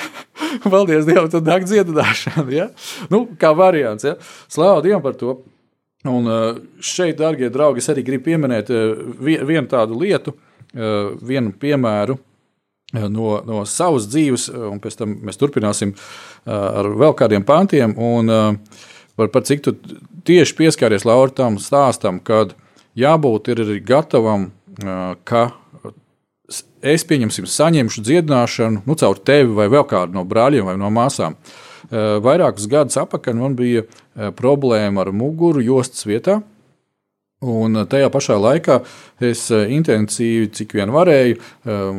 [0.72, 2.46] paldies Dievam, tad nāk dziedināšana.
[2.54, 2.70] Ja?
[3.12, 4.08] Nu, kā variants.
[4.08, 4.16] Ja?
[4.52, 5.36] Slāva Dievam par to.
[6.08, 10.38] Un eh, šeit, darbie draugi, es arī gribu pieminēt eh, vienu tādu lietu,
[10.76, 12.18] vienu piemēru
[13.08, 15.94] no, no savas dzīves, un pēc tam mēs turpināsim
[16.44, 17.94] ar vēl kādiem pāntiem.
[17.96, 18.28] Un,
[19.16, 19.74] par, par cik tu
[20.26, 22.54] tieši pieskaries Laura tam stāstam, kad
[22.98, 24.50] jābūt ir arī gatavam,
[25.28, 25.48] ka
[26.86, 31.38] es pieņemsim, saņemšu dziedināšanu nu, caur tevi vai vēl kādu no brāļiem vai no māsām.
[31.90, 33.84] Vairākus gadus atpakaļ man bija
[34.38, 36.40] problēma ar muguru jostas vietā.
[37.46, 38.80] Un tajā pašā laikā
[39.22, 41.36] es intensīvi, cik vien varēju,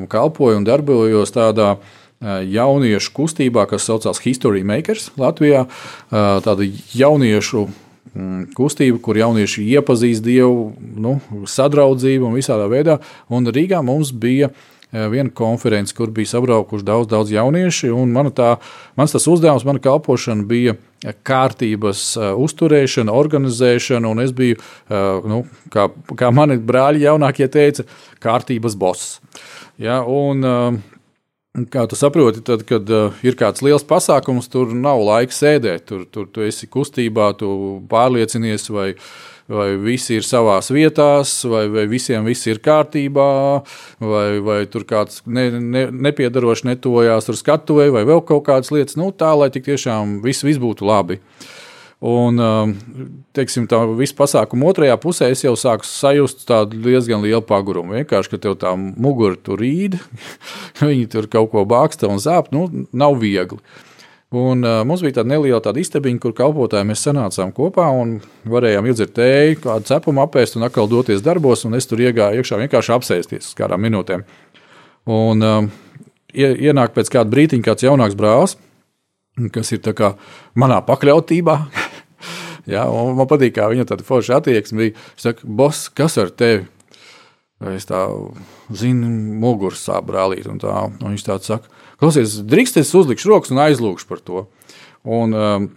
[0.10, 1.76] kalpoju un darbojos tādā
[2.22, 5.66] jauniešu kustībā, kas saucās History Makers Latvijā.
[6.10, 6.66] Tāda
[6.98, 12.98] jauniešu mm, kustība, kur jaunieši iepazīst Dievu, nu, sadraudzību un visādā veidā.
[13.30, 14.50] Un Rīgā mums bija
[14.92, 17.90] Eh, viena konference, kur bija sabraukuši daudz, daudz jaunieši.
[18.08, 18.54] Man tā,
[18.96, 20.78] mans tas uzdevums, mana kalpošana bija
[21.28, 22.04] kārtības
[22.40, 24.56] uzturēšana, organizēšana, un es biju,
[25.28, 25.42] nu,
[25.74, 27.84] kā, kā mani brāļi jaunākie teica,
[28.24, 29.20] kārtības boss.
[29.78, 30.97] Ja, un, uh,
[31.74, 35.88] Kā tu saproti, tad, kad uh, ir kāds liels pasākums, tur nav laika sēdēt.
[35.90, 37.50] Tur, tur tu esi kustībā, tu
[37.90, 39.08] pārliecinies, vai uh,
[39.48, 43.30] vai visi ir savā vietā, vai, vai visiem viss ir kārtībā,
[44.04, 48.98] vai, vai tur kāds ne, ne, nepiedarošs netojās ar skatuvi, vai vēl kaut kādas lietas,
[49.00, 51.22] nu, tā lai tik tiešām viss, viss būtu labi.
[51.98, 52.76] Un, um,
[53.34, 57.96] teiksim, tā visa pasākuma otrajā pusē es jau sāku sajust tādu diezgan lielu pagurumu.
[57.98, 59.98] Vienkārši, ka tev tā mugura tur rīd,
[60.84, 63.58] viņi tur kaut ko bāksta un zāp, nu, nav viegli.
[64.30, 68.92] Un, uh, mums bija tāda neliela tāda istabiņa, kur kalpotāji mēs sanācām kopā un varējām
[68.92, 71.66] iedzert tēju, kādu cepumu apēst un atkal doties darbos.
[71.80, 74.28] Es tur iegāju iekšā vienkārši apsēsties uz kādām minūtēm.
[75.18, 75.60] Un uh,
[76.38, 78.58] ienāk pēc kāda brīdiņa kāds jaunāks brālis,
[79.56, 79.96] kas ir
[80.54, 81.60] manā pakļautībā.
[82.70, 84.96] ja, man patīk, kā viņa tāda forša attieksme bija.
[85.16, 86.68] Viņš saka, boss, kas ar tevi?
[87.74, 88.04] Es tā
[88.70, 89.10] zinu,
[89.42, 90.46] muguras sāp brālīt.
[90.52, 94.46] Un tā, un viņš tāds saka, klausies, drīkst es uzlikšu rokas un aizlūgšu par to.
[95.08, 95.70] Un, um,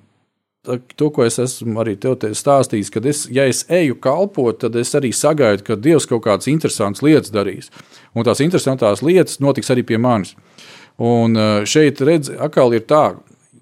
[0.60, 4.74] To, ko es esmu arī tev te stāstījis, kad es, ja es eju kalpot, tad
[4.76, 7.70] es arī sagaidu, ka Dievs kaut kādas interesantas lietas darīs.
[8.12, 10.34] Un tās interesantās lietas notiks arī pie manis.
[11.00, 13.14] Un uh, šeit redz, atkal ir tā,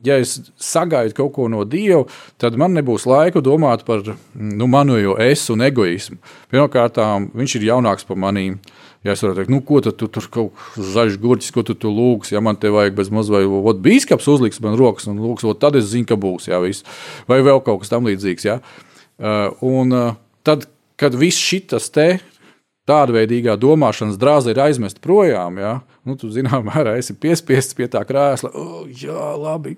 [0.05, 2.05] ja es sagaidu kaut ko no Dieva,
[2.41, 6.19] tad man nebūs laika domāt par nu, manu es un egoismu.
[6.53, 7.01] Pirmkārt,
[7.35, 8.59] viņš ir jaunāks par manīm.
[9.07, 11.77] Ja es varētu teikt, nu, ko tu, tu tur kaut kāds zaļš gurķis, ko tu,
[11.79, 15.21] tu lūgsi, ja man te vajag bez maz vai ot, bīskaps uzliks man rokas un
[15.23, 16.83] lūgs, tad es zinu, ka būs, jā, viss.
[17.31, 18.59] Vai vēl kaut kas tam līdzīgs, jā.
[19.19, 20.67] Uh, un uh, tad,
[20.99, 22.09] kad viss šitas te
[22.89, 25.75] tāda veidīgā domāšanas drāza ir aizmest projām, jā,
[26.09, 29.77] nu, tu zinām, mērā esi piespiests pie tā krēsla, oh, jā, labi.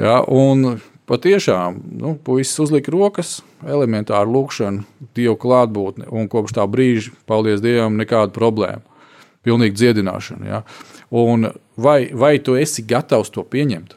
[0.00, 3.36] Jā, un patiešām nu, puisis uzlika rokas,
[3.68, 4.84] elementāru lūkšanu,
[5.16, 8.82] dievu klātbūtni, un kopš tā brīža, paldies Dievam, nekāda problēma.
[9.44, 10.46] Pilnīgi dziedināšana.
[10.48, 10.62] Ja?
[11.12, 13.92] Un vai, vai tu esi gatavs to pieņemt?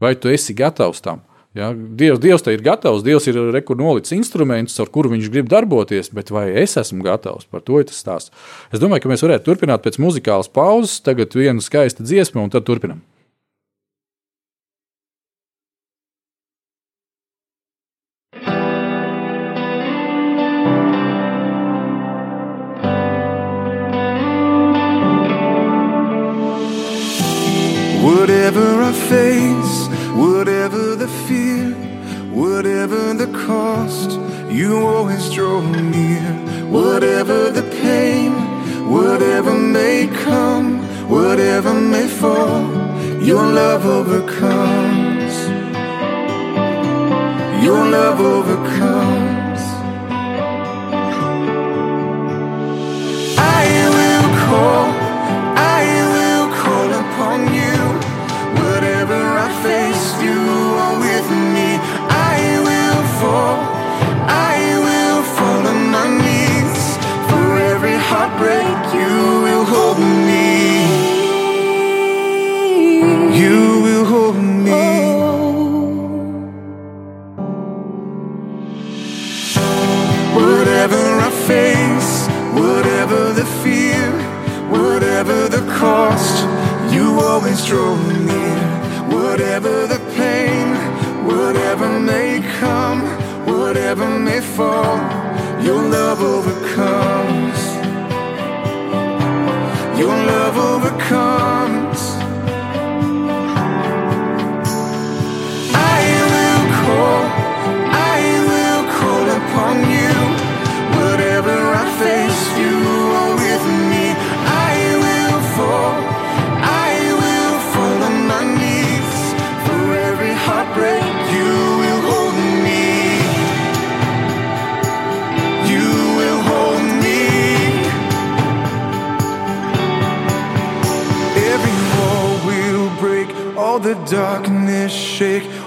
[0.00, 1.24] Vai tu esi gatavs tam?
[1.54, 1.70] Ja?
[1.72, 3.38] Dievs, Dievs te ir gatavs, Dievs ir
[3.78, 7.46] nolicis instrumentus, ar kuru viņš grib darboties, bet vai es esmu gatavs?
[7.46, 8.34] Par to ir tas stāsts.
[8.74, 12.66] Es domāju, ka mēs varētu turpināt pēc muzikālas pauzes, tagad viena skaista dziesma, un tad
[12.66, 13.04] turpinām.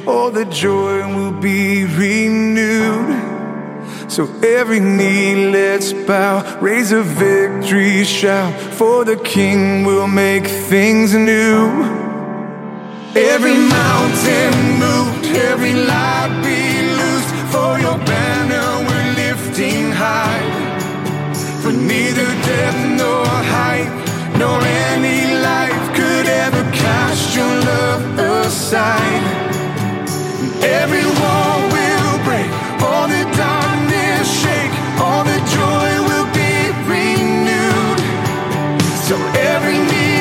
[0.08, 3.12] All the joy will be renewed.
[4.10, 11.14] So every knee let's bow, raise a victory shout, for the King will make things
[11.14, 11.84] new.
[13.16, 16.62] Every mountain moved, every lie be
[17.00, 20.46] loosed, for your banner we're lifting high.
[21.62, 23.92] For neither death nor height,
[24.40, 29.47] nor any life could ever cast your love aside.
[30.62, 32.50] Every wall will break,
[32.82, 36.54] all the darkness shake, all the joy will be
[36.92, 38.00] renewed.
[39.08, 39.16] So
[39.54, 40.18] every knee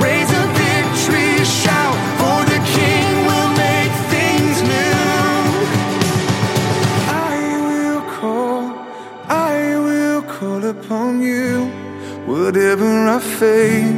[0.00, 5.46] raise a victory shout, for the King will make things new.
[7.32, 7.36] I
[7.68, 8.60] will call,
[9.28, 11.66] I will call upon you,
[12.26, 13.95] whatever I face.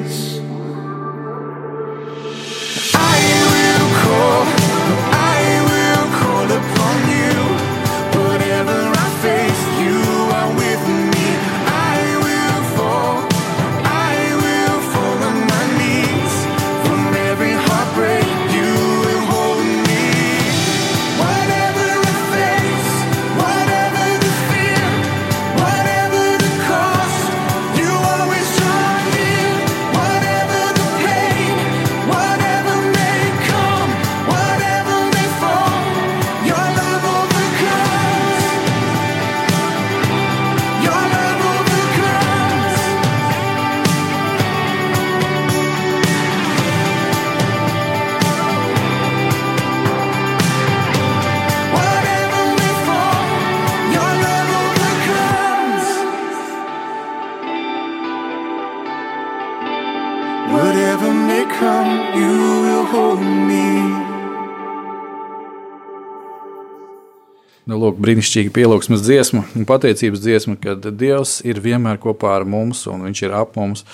[67.99, 73.03] Lūk, brīnišķīgi pielūgsmes dziesma un pateicības dziesma, kad Dievs ir vienmēr kopā ar mums un
[73.09, 73.85] Viņš ir ap mums.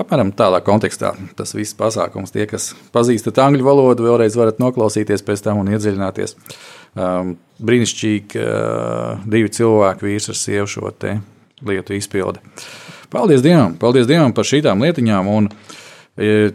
[0.00, 2.32] Apmēram tādā kontekstā tas viss pasākums.
[2.32, 6.34] Tie, kas pazīstat angļu valodu, vēlreiz varat noklausīties pēc tam un iedziļināties.
[6.96, 10.92] Um, brīnišķīgi uh, divi cilvēki, vīrs ar sievu šo
[11.62, 12.40] lietu izpildi.
[13.12, 15.28] Paldies Dievam, paldies Dievam par šīm lietiņām.
[15.28, 15.50] Un,
[16.16, 16.54] e,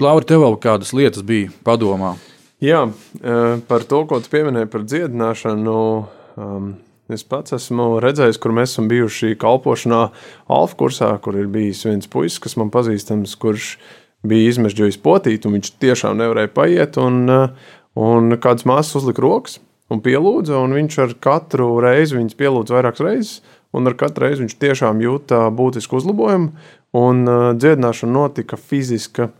[0.00, 2.14] Laura, tev vēl kādas lietas bija padomā?
[2.64, 5.80] Jā, eh, par to, ko tu pieminēji par dziedināšanu.
[6.40, 6.68] Um,
[7.12, 9.98] es pats esmu redzējis, kur mēs esam bijuši kalpošanā
[10.48, 13.74] Alfa kursā, kur ir bijis viens puisis, kas man pazīstams, kurš
[14.24, 16.96] bija izmežģījis potīt, un viņš tiešām nevarēja paiet.
[16.96, 19.58] Un, eh, un kāds māsas uzlika rokas
[19.90, 23.40] un pielūdza, un viņš ar katru reizi viņas pielūdza vairākas reizes,
[23.74, 26.52] un ar katru reizi viņš tiešām jūta būtisku uzlabojumu,
[26.94, 29.32] un uh, dziedināšana notika fiziska.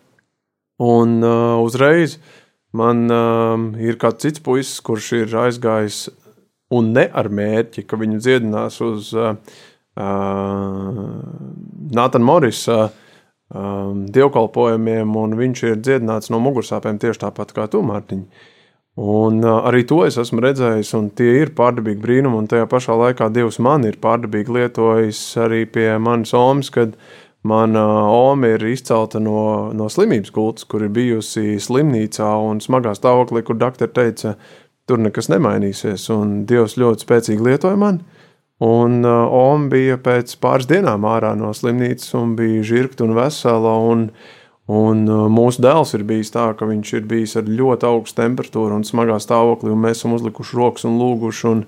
[0.82, 2.18] Un uh, uzreiz
[2.76, 6.08] man um, ir kāds cits puisis, kurš ir aizgājis
[6.74, 9.34] un ne ar mērķi, ka viņu dziedinās uz uh,
[10.00, 11.02] uh,
[11.94, 18.26] Nātana Morisa um, dievkalpojumiem, un viņš ir dziedināts no mugursāpēm tieši tāpat kā tu, Mārtiņ.
[19.04, 22.94] Un uh, arī to es esmu redzējis, un tie ir pārdabīgi brīnumi, un tajā pašā
[22.98, 26.94] laikā Dievs man ir pārdabīgi lietojis arī pie manas omas, kad
[27.44, 33.44] mana oma ir izcelta no, no slimības gultas, kur ir bijusi slimnīcā un smagā stāvoklī,
[33.44, 34.34] kur doktori teica,
[34.88, 38.04] tur nekas nemainīsies, un Dievs ļoti spēcīgi lietoja mani.
[38.64, 43.74] Un uh, Oma bija pēc pāris dienām ārā no slimnīcas un bija žirgta un vesela.
[43.90, 44.06] Un,
[44.70, 48.78] un uh, mūsu dēls ir bijis tā, ka viņš ir bijis ar ļoti augstu temperatūru
[48.78, 51.64] un smagā stāvoklī, un mēs esam uzlikuši rokas un lūguši, un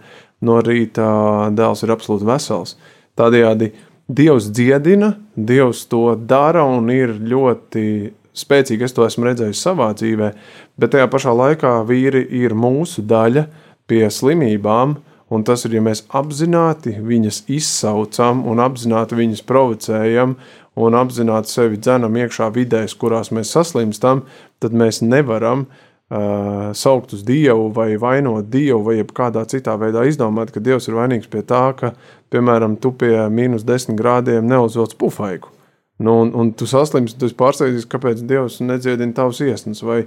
[0.47, 1.11] no rīta
[1.59, 2.77] dēls ir absolūti vesels.
[3.19, 3.73] Tādējādi
[4.09, 8.87] Dievs dziedina, Dievs to dara un ir ļoti spēcīgi.
[8.87, 10.31] Es to esmu redzējis savā dzīvē,
[10.79, 13.49] bet tajā pašā laikā vīri ir mūsu daļa
[13.91, 15.01] pie slimībām.
[15.27, 20.37] Un tas ir, ja mēs apzināti viņas izsaucam, un apzināti viņas provocējam,
[20.79, 24.23] un apzināti sevi dzenam iekšā vidēs, kurās mēs saslimstam,
[24.63, 30.53] tad mēs nevaram uh, saukt uz Dievu vai vainot Dievu, vai kādā citā veidā izdomāt,
[30.55, 31.93] ka Dievs ir vainīgs pie tā, ka,
[32.31, 35.51] piemēram, tu pie mīnus desmit grādiem neuzvelc pufaiku.
[35.99, 40.05] Nu, un, un tu saslimsti, tu esi pārsteigts, kāpēc Dievs nedziedina tavus iesnas, vai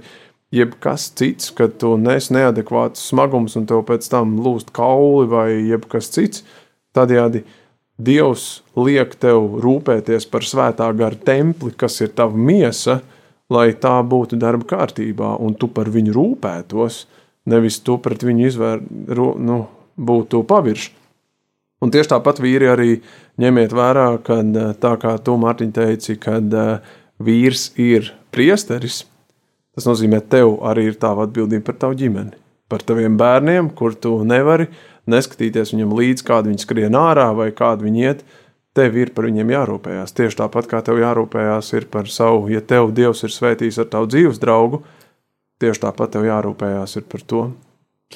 [0.54, 6.08] jebkas cits, kad tu nes neadekvāts smagums un tev pēc tam lūst kauli vai jebkas
[6.14, 6.46] cits,
[6.96, 7.44] tādējādi
[8.00, 13.02] Dievs liek tev rūpēties par svētā gara templi, kas ir tava miesa,
[13.50, 17.04] lai tā būtu darba kārtībā, un tu par viņu rūpētos,
[17.50, 18.82] nevis tu pret viņu izvēr,
[19.42, 19.60] nu,
[19.98, 20.96] būtu pavirši.
[21.80, 22.90] Un tieši tāpat vīri arī
[23.40, 24.42] ņemiet vērā, ka
[24.80, 26.52] tā kā tu, Mārtiņ, teici, kad
[27.20, 29.04] vīrs ir priesteris,
[29.80, 32.34] Tas nozīmē, tev arī ir tā atbildība par tavu ģimeni,
[32.68, 34.66] par taviem bērniem, kur tu nevari
[35.10, 38.24] neskatīties viņam līdzi, kādi viņi skrien ārā vai kādi viņi iet.
[38.76, 40.14] Tev ir par viņiem jārūpējās.
[40.14, 44.38] Tieši tāpat kā tev jārūpējās par savu, ja tev Dievs ir svētījis ar tavu dzīves
[44.38, 44.84] draugu,
[45.58, 47.48] tieši tāpat tev jārūpējās par to.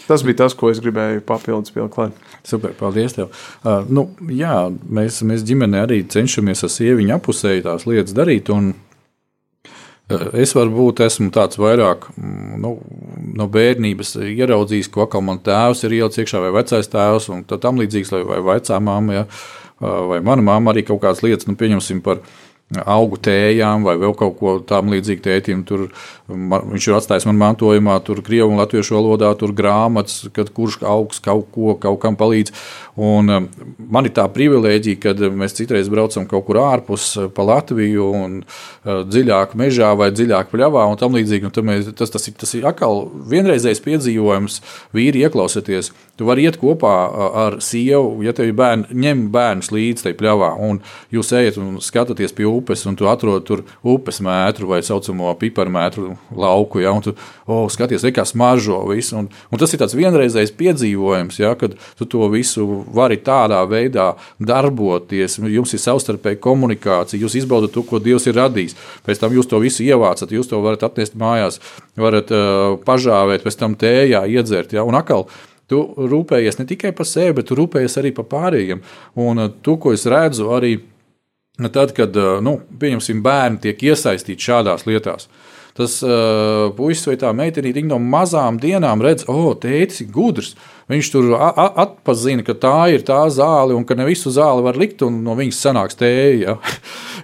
[0.09, 2.17] Tas bija tas, ko es gribēju papildus pieklāt.
[2.47, 3.31] Super, paldies tev.
[3.63, 8.51] Uh, nu, jā, mēs, mēs ģimenē arī cenšamies ar sieviņu apusēji tās lietas darīt.
[8.53, 12.75] Un, uh, es varbūt esmu tāds vairāk mm, nu,
[13.39, 17.79] no bērnības ieraudzījis, ko atkal man tēvs ir ielicis iekšā, vai vecais tēvs, un tam
[17.81, 19.27] līdzīgs, vai vecā mamma, ja,
[20.11, 24.15] vai mana mamma arī kaut kādas lietas, nu, pieņemsim par viņa augu tējām vai vēl
[24.19, 25.63] kaut ko tādu līdzīgu tētim.
[25.69, 25.87] Tur
[26.29, 30.81] man, viņš ir atstājis man mantojumā, tur krievu un latviešu valodā, tur grāmatas, kad kurš
[30.89, 32.55] augs kaut ko, kaut kam palīdz.
[32.95, 33.47] Un um,
[33.91, 38.37] man ir tā privilēģija, kad mēs citreiz braucam kaut kur ārpus uh, pa Latviju un
[38.45, 41.51] uh, dziļāk mežā vai dziļāk pļavā un tam līdzīgi.
[41.51, 44.61] Un mēs, tas, tas, ir, tas ir atkal vienreizējs piedzīvojums,
[44.95, 45.91] vīri ieklausieties.
[46.15, 50.19] Tu vari iet kopā uh, ar sievu, ja tev ir bērni, ņem bērnus līdzi tajā
[50.23, 50.79] pļavā, un
[51.11, 56.15] jūs ejat un skatāties pie upes, un tu atrod tur upes mētru vai saucamo piparmētru
[56.31, 57.17] lauku, ja, un tu
[57.51, 59.19] oh, skaties, kā smaržo visu.
[59.19, 64.11] Un, un tas ir tāds vienreizējs piedzīvojums, ja, kad tu to visu vari tādā veidā
[64.39, 68.77] darboties, jums ir savstarpēja komunikācija, jūs izbaudat to, ko Dievs ir radījis.
[69.07, 71.61] Pēc tam jūs to visu ievācat, jūs to varat atnest mājās,
[72.01, 74.75] varat uh, pažāvēt, pēc tam tējā iedzert.
[74.77, 74.87] Ja?
[74.87, 75.29] Un atkal,
[75.71, 78.85] tu rūpējies ne tikai par sevi, bet tu rūpējies arī par pārējiem.
[79.25, 80.77] Un uh, to, ko es redzu arī
[81.71, 85.29] tad, kad, uh, nu, pieņemsim, bērni tiek iesaistīti šādās lietās.
[85.75, 90.53] Tas uh, puisis vai tā meitenīte no mazām dienām redz, o, oh, tētis ir gudrs.
[90.87, 95.01] Viņš tur atpazina, ka tā ir tā zāle, un ka ne visu zāli var likt,
[95.03, 96.59] un no viņas sanāks tēja.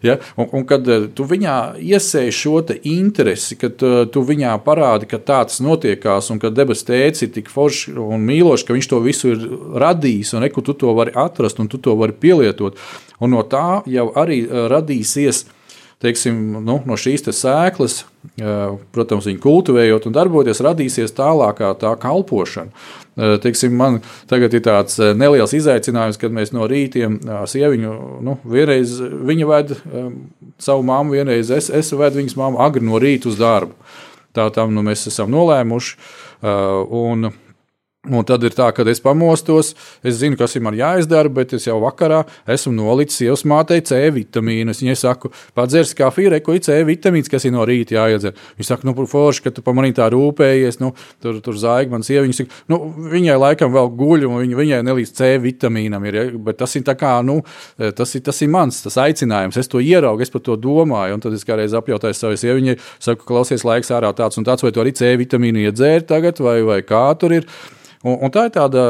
[0.01, 0.17] Ja?
[0.41, 3.83] Un, un kad tu viņā iesēji šo interesi, kad
[4.13, 8.25] tu viņā parādi, ka tā tas notiekās, un ka debes tēcis ir tik foršs un
[8.25, 9.45] mīlošs, ka viņš to visu ir
[9.83, 12.81] radījis, un eku tu to vari atrast, un tu to vari pielietot.
[13.21, 15.45] Un no tā jau arī radīsies
[16.01, 18.05] teiksim, nu, no šīs sēklas,
[18.95, 22.73] protams, viņu kultivējot un darboties, radīsies tālākā tā kalpošana.
[23.45, 23.99] Teiksim, man
[24.31, 27.19] tagad ir tāds neliels izaicinājums, kad mēs no rītiem
[27.51, 29.75] sieviņu, nu, vienreiz viņa ved
[30.63, 33.77] savu māmu, vienreiz es, es vedu viņas māmu agri no rīta uz darbu.
[34.37, 35.97] Tā tam nu, mēs esam nolēmuši.
[36.97, 37.33] Un,
[38.09, 41.75] Un tad ir tā, ka es pamostos, es zinu, kas man jāizdara, bet es jau
[41.83, 44.73] vakarā esmu nolicis sievas mātei C vitamīnu.
[44.73, 48.33] Viņai saku, padzers kafiju, reko ir C vitamīns, kas ir no rīta jāiedzer.
[48.57, 52.07] Viņa saka, nu, forši, ka tu pa manī tā rūpējies, nu, tur, tur zāģi man
[52.07, 52.39] sieviņa.
[52.39, 52.79] Saka, nu,
[53.13, 56.25] viņai laikam vēl guļ, un viņa, viņai nelīdz C vitamīnam ir, ja?
[56.47, 57.43] bet tas ir kā, nu,
[57.77, 59.59] tas ir, tas ir mans, tas aicinājums.
[59.61, 63.29] Es to ieraugu, es par to domāju, un tad es kādreiz apjautāju savai sieviņai, saku,
[63.29, 66.81] klausies, laiks ārā tāds un tāds, vai tu arī C vitamīnu iedzēri tagad, vai, vai
[66.81, 67.49] kā tur ir.
[68.01, 68.83] Un, un tā ir tāda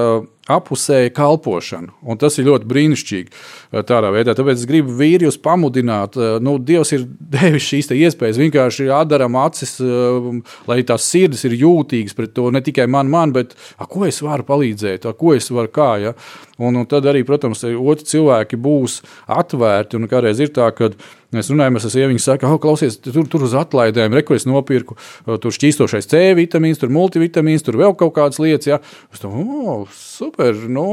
[0.51, 1.93] apusēja kalpošana.
[2.07, 4.35] Un tas ir ļoti brīnišķīgi eh, tādā veidā.
[4.39, 7.07] Tāpēc es gribu vīrius pamudināt, eh, nu, Dievs ir
[7.37, 8.41] devis šīs iespējas.
[8.41, 10.31] Vienkārši atdaram acis, eh,
[10.71, 12.49] lai tās sirdis ir jūtīgas pret to.
[12.55, 15.91] Ne tikai man, man bet a, ko es varu palīdzēt, a, ko es varu kā.
[16.03, 16.15] Ja?
[16.61, 19.01] Un, un tad arī, protams, otri cilvēki būs
[19.31, 19.99] atvērti.
[19.99, 20.93] Un kādreiz ir tā, ka
[21.31, 24.97] Mēs runājam, es esmu viņa saka, oh, klausies, tur, tur uz atlaidēm, reko es nopirku,
[25.43, 28.67] tur šķīstošais C vitamīns, tur multivitamīns, tur vēl kaut kādas lietas.
[28.67, 28.81] Ja.
[29.15, 30.59] Es domāju, oh, super.
[30.67, 30.87] Nu,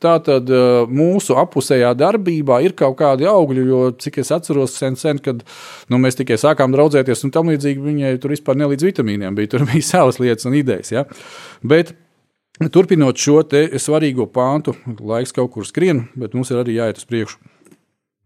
[0.00, 0.48] tā tad
[0.88, 5.44] mūsu apusējā darbībā ir kaut kādi augļi, jo cik es atceros sen, sen kad
[5.92, 9.52] nu, mēs tikai sākām draudzēties un tam līdzīgi viņai tur vispār nelīdz vitamīniem bija.
[9.56, 10.94] Tur bija savas lietas un idejas.
[10.94, 11.04] Ja.
[11.60, 11.92] Bet,
[12.72, 13.40] Turpinot šo
[13.80, 17.51] svarīgo pāntu, laiks kaut kur skrien, bet mums ir arī jāiet uz priekšu.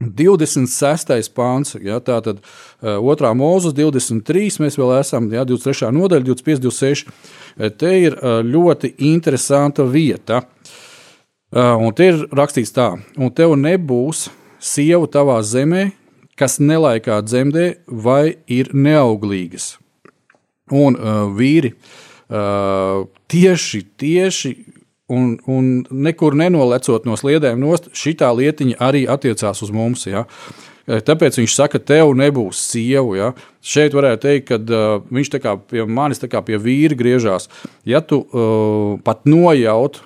[0.00, 1.30] 26.
[1.32, 3.32] pāns, ja, tātad uh, 2.
[3.38, 4.48] mūzes 23.
[4.60, 5.92] mēs vēl esam, ja, 23.
[5.96, 7.14] nodaļa, 25, 26.
[7.80, 10.42] Te ir uh, ļoti interesanta vieta.
[11.56, 14.26] Uh, un te ir rakstīts tā, un tev nebūs
[14.60, 15.88] sieva tavā zemē,
[16.36, 19.76] kas nelaikā dzemdē vai ir neauglīgas.
[20.74, 24.52] Un uh, vīri uh, tieši, tieši
[25.08, 30.06] un, un nekur nenolecot no sliedēm nost, šī lietiņa arī attiecās uz mums.
[30.08, 30.26] Ja?
[30.86, 33.16] E, tāpēc viņš saka, tev nebūs sievu.
[33.18, 33.32] Ja?
[33.62, 35.32] Šeit varētu teikt, ka uh, viņš
[35.70, 37.48] pie manis kā pie vīra griežās.
[37.84, 40.02] Ja tu uh, pat nojaut,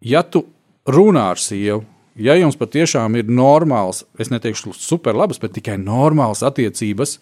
[0.00, 0.46] ja tu
[0.88, 1.84] runā ar sievu,
[2.16, 7.18] ja jums patiešām ir normāls, es neteikšu superlabas, bet tikai normāls attiecības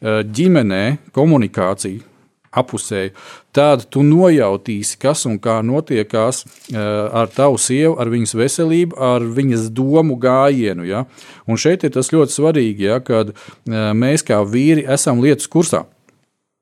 [0.00, 2.09] ģimenē, komunikācija,
[2.50, 3.12] apusēju,
[3.54, 9.24] tad tu nojautīsi, kas un kā notiekās eh, ar tavu sievu, ar viņas veselību, ar
[9.38, 10.86] viņas domu gājienu.
[10.88, 11.04] Ja?
[11.46, 15.84] Un šeit ir tas ļoti svarīgi, ja, kad eh, mēs kā vīri esam lietas kursā.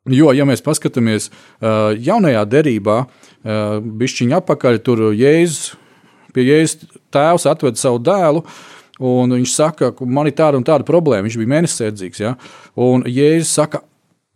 [0.09, 3.03] Jo, ja mēs paskatāmies uh, jaunajā derībā,
[3.45, 5.75] bišķiņā apakaļ, tur Jēzus,
[6.33, 8.45] pie Jēzus tēvs atved savu dēlu.
[8.99, 11.29] Un viņš saka, ka man ir tāda un tāda problēma.
[11.29, 12.23] Viņš bija mēnesēdzīgs.
[12.25, 12.33] Ja?
[12.83, 13.85] Un Jēzus saka,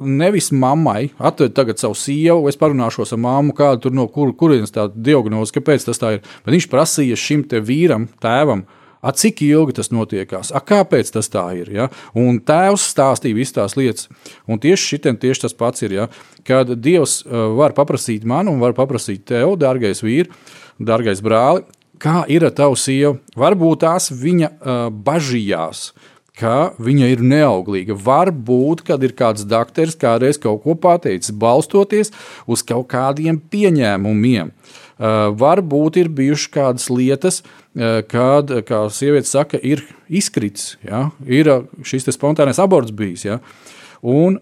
[0.07, 4.75] nevis mammai, atved tagad savu sievu, es parunāšos ar māmu, kāda tur no kur, kurienes
[4.75, 6.23] tā diagnoze, kāpēc tas tā ir.
[6.45, 8.67] Bet viņš prasīja šim te vīram, tēvam,
[9.03, 11.73] A, cik ilgi tas notiekās, A, kāpēc tas tā ir.
[11.75, 11.89] Ja?
[12.15, 14.07] Un tēvs stāstīja visas tās lietas.
[14.47, 15.97] Un tieši šitien tieši tas pats ir.
[15.97, 16.05] Ja?
[16.47, 20.31] Kad Dievs uh, var paprasīt man un var paprasīt tev, dārgais vīri,
[20.79, 21.67] dārgais brāli,
[21.99, 25.89] kā ir ar tavu sievu, varbūt tās viņa uh, bažījās.
[26.39, 27.93] Ka viņa ir neauglīga.
[27.93, 32.13] Varbūt, kad ir kāds doktors kādreiz kaut ko pateicis, balstoties
[32.49, 34.53] uz kaut kādiem pieņēmumiem.
[35.03, 41.09] Uh, varbūt ir bijušas kādas lietas, uh, kad, kā sieviete saka, ir izkritis, ja?
[41.27, 43.25] ir uh, šis spontānais aborts bijis.
[43.27, 43.41] Ja?
[44.03, 44.39] Un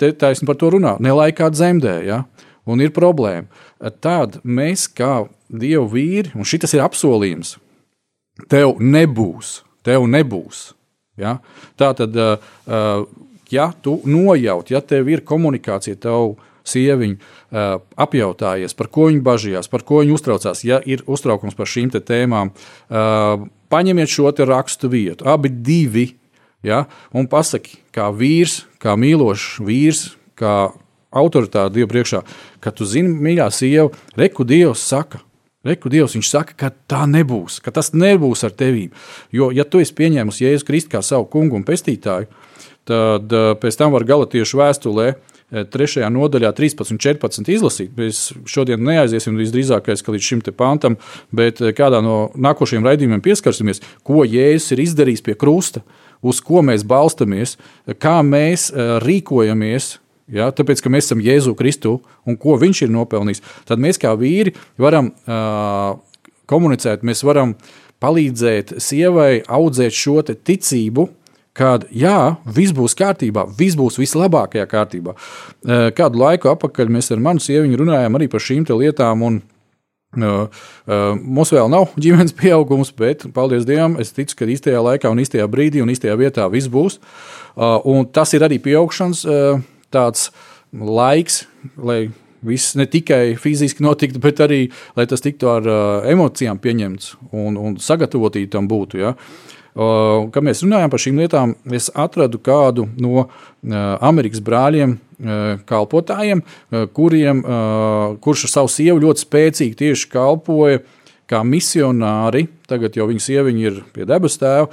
[0.00, 2.24] te taisni par to runā, nelaikā dzemdē, ja?
[2.68, 3.48] un ir problēma.
[4.04, 7.56] Tad mēs, kā dievu vīri, un šis ir apsolījums,
[8.52, 10.73] tev nebūs, tev nebūs.
[11.20, 11.38] Ja?
[11.80, 12.16] Tā tad,
[13.54, 16.34] ja tu nojaut, ja tev ir komunikācija, tev
[16.64, 20.64] sieviņu uh, apjautājies, par ko viņa bažījās, par ko viņa uztraucās.
[20.64, 22.54] Ja ir uztraukums par šīm tēmām,
[23.72, 26.06] paņemiet šo rakstu vietu, abi divi,
[26.64, 30.06] ja, un pasaki, kā vīrs, kā mīlošs vīrs,
[30.38, 30.72] kā
[31.14, 32.24] autoritāte Dieva priekšā,
[32.60, 35.20] ka tu zini, mīļā sieva, reku Dievs saka.
[35.64, 38.88] Reku Dievs viņš saka, ka tā nebūs, ka tas nebūs ar tevi.
[39.34, 42.28] Jo, ja tu esi pieņēmis Jēzu Kristu kā savu kungu un pestītāju,
[42.88, 46.02] tad uh, pēc tam var galatiešu vēstulē uh, 3.
[46.10, 47.92] nodaļā, 13 un 14 izlasīt.
[47.98, 50.96] Mēs šodien neaiziesim visdrīzākais līdz šim pantam,
[51.30, 55.84] bet eh, kādā no nākošajiem raidījumiem pieskarsimies, ko Jēzus ir izdarījis pie krusta,
[56.22, 57.58] uz ko mēs balstamies,
[57.98, 59.98] kā mēs eh, rīkojamies.
[60.32, 64.14] Ja, tāpēc, ka mēs esam Jēzu Kristu un ko viņš ir nopelnījis, tad mēs kā
[64.16, 65.98] vīri varam uh,
[66.48, 67.52] komunicēt, mēs varam
[68.04, 71.08] palīdzēt sievai audzēt šo ticību,
[71.54, 75.14] kad jā, viss būs kārtībā, viss būs vislabākajā kārtībā.
[75.94, 79.26] Kādu laiku atpakaļ mēs ar manu sieviņu runājām arī par šīm lietām.
[79.28, 79.42] Un,
[80.14, 80.46] Uh,
[80.86, 85.18] uh, mums vēl nav ģimenes pieaugums, bet, paldies Dievam, es ticu, ka īstajā laikā, un
[85.18, 87.00] īstajā brīdī un īstajā vietā viss būs.
[87.58, 89.64] Uh, tas ir arī pieaugšanas uh,
[89.94, 90.28] tāds
[90.74, 91.44] laiks,
[91.78, 92.08] lai
[92.44, 94.66] viss ne tikai fiziski notiktu, bet arī
[94.98, 95.80] lai tas tiktu ar uh,
[96.10, 99.00] emocijām pieņemts un, un sagatavotītam tam būtu.
[99.00, 99.14] Ja?
[99.14, 103.26] Uh, Kad mēs runājam par šīm lietām, es atradu kādu no
[104.06, 104.94] Amerikas brāļiem,
[105.66, 106.44] kalpotājiem,
[106.94, 107.40] kuriem,
[108.22, 110.84] kurš ar savu sievu ļoti spēcīgi tieši kalpoja
[111.30, 112.46] kā misionāri.
[112.70, 114.70] Tagad jau viņa sieviņa ir pie debes tēva.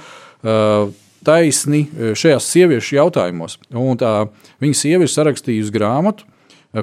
[1.26, 1.86] Taisni
[2.18, 3.58] šajās sieviešu jautājumos.
[3.70, 4.12] Un tā,
[4.62, 6.26] viņa sieva ir sarakstījusi grāmatu,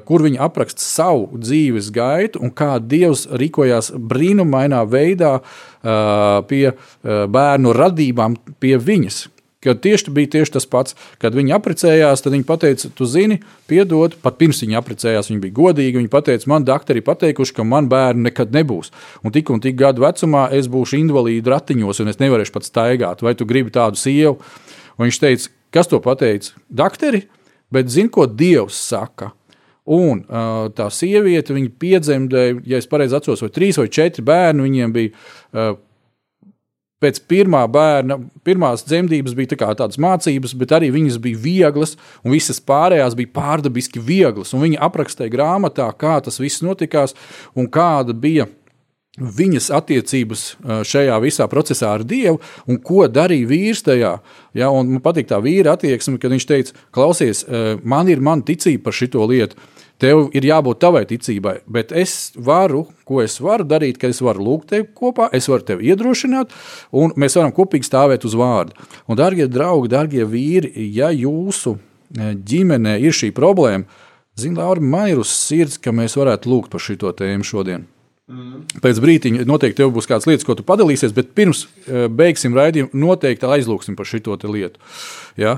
[0.05, 5.39] kur viņi apraksta savu dzīves gaitu un kā Dievs rīkojās brīnumainā veidā
[6.49, 6.63] pie
[7.03, 9.25] bērnu radībām pie viņas.
[9.64, 14.14] Kad tieši bija tieši tas pats, kad viņi apprecējās, tad viņi teica, tu zini, piedod,
[14.24, 15.99] pat pirms viņi apprecējās, viņi bija godīgi.
[15.99, 18.93] Viņi teica, man doktori pateikuši, ka man bērnu nekad nebūs.
[19.20, 23.26] Un tik un tik gadu vecumā es būšu invalīdu ratiņos, un es nevarēšu pat staigāt.
[23.26, 24.38] Vai tu gribi tādu sievu?
[24.95, 26.55] Un viņš teica, kas to pateica?
[26.72, 27.26] Doktori,
[27.68, 29.34] bet zini, ko Dievs saka?
[29.89, 34.68] Un uh, tā sieviete, viņa piedzemdēja, ja es pareizi atceros, vai trīs vai četri bērni
[34.70, 35.14] viņiem bija.
[35.49, 35.72] Uh,
[36.99, 41.95] Pēc pirmā bērna, pirmās dzemdības bija tā tādas mācības, bet arī viņas bija vieglas,
[42.25, 44.51] un visas pārējās bija pārdabiski vieglas.
[44.51, 47.15] Viņa aprakstīja grāmatā, kā tas viss notikās
[47.55, 48.49] un kāda bija
[49.19, 50.43] viņas attiecības
[50.87, 52.37] šajā visā procesā ar Dievu
[52.67, 54.13] un ko darīja vīrs tajā.
[54.55, 57.45] Ja, man patīk tā vīra attieksme, kad viņš teica, klausies,
[57.83, 59.59] man ir mana ticība par šito lietu.
[59.99, 64.45] Tev ir jābūt tavai ticībai, bet es varu, ko es varu darīt, ka es varu
[64.45, 66.55] lūgt tevi kopā, es varu tevi iedrošināt,
[66.95, 68.77] un mēs varam kopīgi stāvēt uz vārdu.
[69.07, 73.89] Un, darbie draugi, darbie vīri, ja jūsu e, ģimenē ir šī problēma,
[74.39, 77.83] ziniet, Laura, man ir uz sirds, ka mēs varētu lūgt par šo tēmu šodien.
[78.29, 78.65] Mm.
[78.79, 83.51] Pēc brīdiņa noteikti būs kādas lietas, ko tu padalīsies, bet pirms e, beigsim raidījumu, noteikti
[83.51, 84.79] aizlūgsim par šo lietu.
[85.35, 85.57] Ja?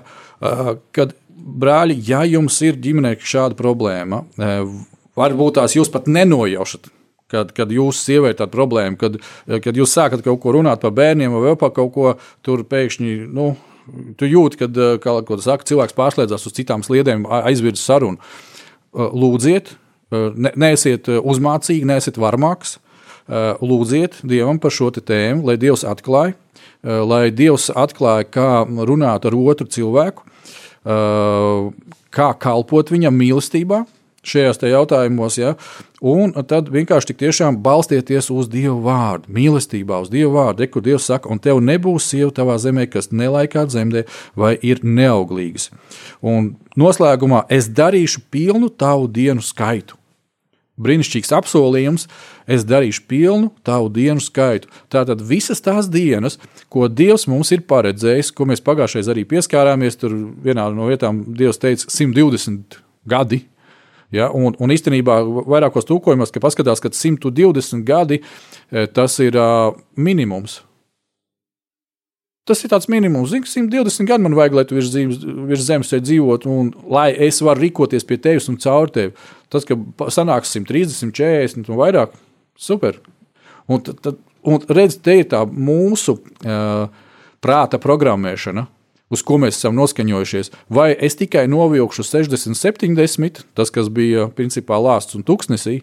[0.95, 4.51] Kad brāļi, ja jums ir ģimenē šāda problēma, e,
[5.19, 6.91] varbūt tās jūs pat nenojaušat.
[7.31, 9.13] Kad, kad jūsu sievai ir tāda problēma, kad,
[9.63, 12.09] kad jūs sākat kaut ko runāt par bērniem vai par kaut ko,
[12.43, 13.53] tur pēkšņi nu,
[14.19, 18.19] tu jūti, kad kā, saka, cilvēks pārslēdzas uz citām sliedēm, aizvirza sarunu.
[18.19, 19.71] E, lūdziet,
[20.11, 22.79] ne, neesiet uzmācīgi, neesiet varmāks.
[23.31, 26.33] Lūdziet Dievam par šo tēmu, lai Dievs atklāja,
[26.83, 30.25] lai Dievs atklāja, kā runāt ar otru cilvēku
[30.85, 33.83] kā kalpot viņam mīlestībā.
[34.21, 35.55] Šajos te jautājumos, ja,
[35.97, 41.07] un tad vienkārši tik tiešām balstieties uz Dieva vārdu, mīlestībā, uz Dieva vārdu, kur Dievs
[41.09, 44.03] saka, un tev nebūs sieva tavā zemē, kas nelaikā dzemdē
[44.37, 45.71] vai ir neauglīgas.
[46.21, 49.97] Un noslēgumā es darīšu pilnu tavu dienu skaitu
[50.81, 52.07] brīnišķīgs apsolījums,
[52.49, 54.71] es darīšu pilnu tavu dienu skaitu.
[54.91, 56.39] Tātad visas tās dienas,
[56.71, 60.15] ko Dievs mums ir paredzējis, ko mēs pagājušajā arī pieskārāmies, tur
[60.45, 63.45] vienā no vietām Dievs teica 120 gadi.
[64.11, 69.71] Ja, un, un īstenībā vairākos tūkojumos, ka paskatās, ka 120 gadi eh, tas ir uh,
[69.95, 70.59] minimums
[72.49, 73.29] Tas ir tāds minimums.
[73.29, 77.37] Zini, 120 gadi man vajag, lai tu virs, dzīves, virs zemes dzīvotu, un lai es
[77.45, 79.13] varu rīkoties pie tevis un caur tevi.
[79.51, 79.75] Tas, ka
[80.13, 82.13] sanāks 130, 140 un vairāk,
[82.55, 83.01] super.
[83.67, 86.87] Un, tad, un redz, te ir tā mūsu uh,
[87.43, 88.67] prāta programmēšana.
[89.11, 90.53] Uz ko mēs esam noskaņojušies.
[90.71, 95.81] Vai es tikai novilkšu 60, 70, tas, kas bija principā lāsts un tuksnesī,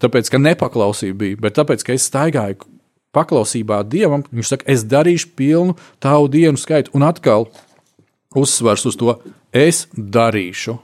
[0.00, 2.64] tāpēc, ka nepaklausība bija, bet tāpēc, ka es staigāju
[3.12, 7.50] paklausībā Dievam, viņš saka, es darīšu pilnu tavu dienu skaitu, un atkal
[8.32, 9.18] uzsvers uz to,
[9.52, 10.78] es darīšu.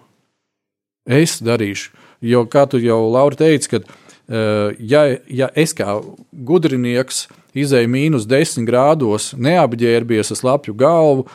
[1.09, 1.95] Es darīšu.
[2.25, 3.87] Jo, kā tu jau Laura teici, kad,
[4.29, 6.01] eh, ja, ja es kā
[6.33, 7.27] gudrinieks
[7.59, 11.29] izēju mīnus 10 grādos, neapģērbies ar slapju galvu,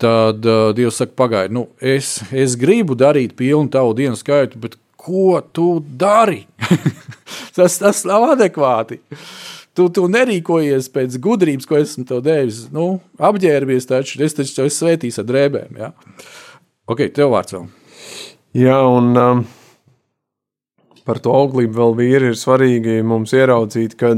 [0.00, 4.78] tad uh, Dievs saka, pagaidi, nu, es, es gribu darīt pilnu tavu dienu skaitu, bet
[5.00, 6.46] ko tu dari?
[7.56, 9.00] tas, tas nav adekvāti.
[9.76, 12.64] Tu, tu nerīkojies pēc gudrības, ko esmu tev devis.
[12.74, 15.78] Nu, apģērbies taču, es taču tev esmu svētījis ar drēbēm.
[15.78, 15.92] Ja?
[16.90, 17.68] Ok, tev vārds vēl.
[18.58, 19.44] Jā, un um,
[21.10, 24.14] par to auglību vēl vīri ir svarīgi mums ieraudzīt, ka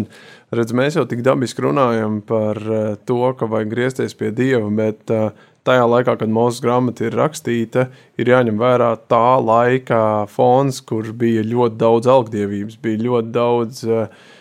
[0.52, 5.12] redz, mēs jau tik dabiski runājam par uh, to, ka vajag griezties pie Dieva, bet
[5.14, 5.30] uh,
[5.64, 7.86] tajā laikā, kad mūsu grāmata ir rakstīta,
[8.20, 14.32] ir jāņem vērā tā laika fons, kur bija ļoti daudz algdievības, bija ļoti daudz uh,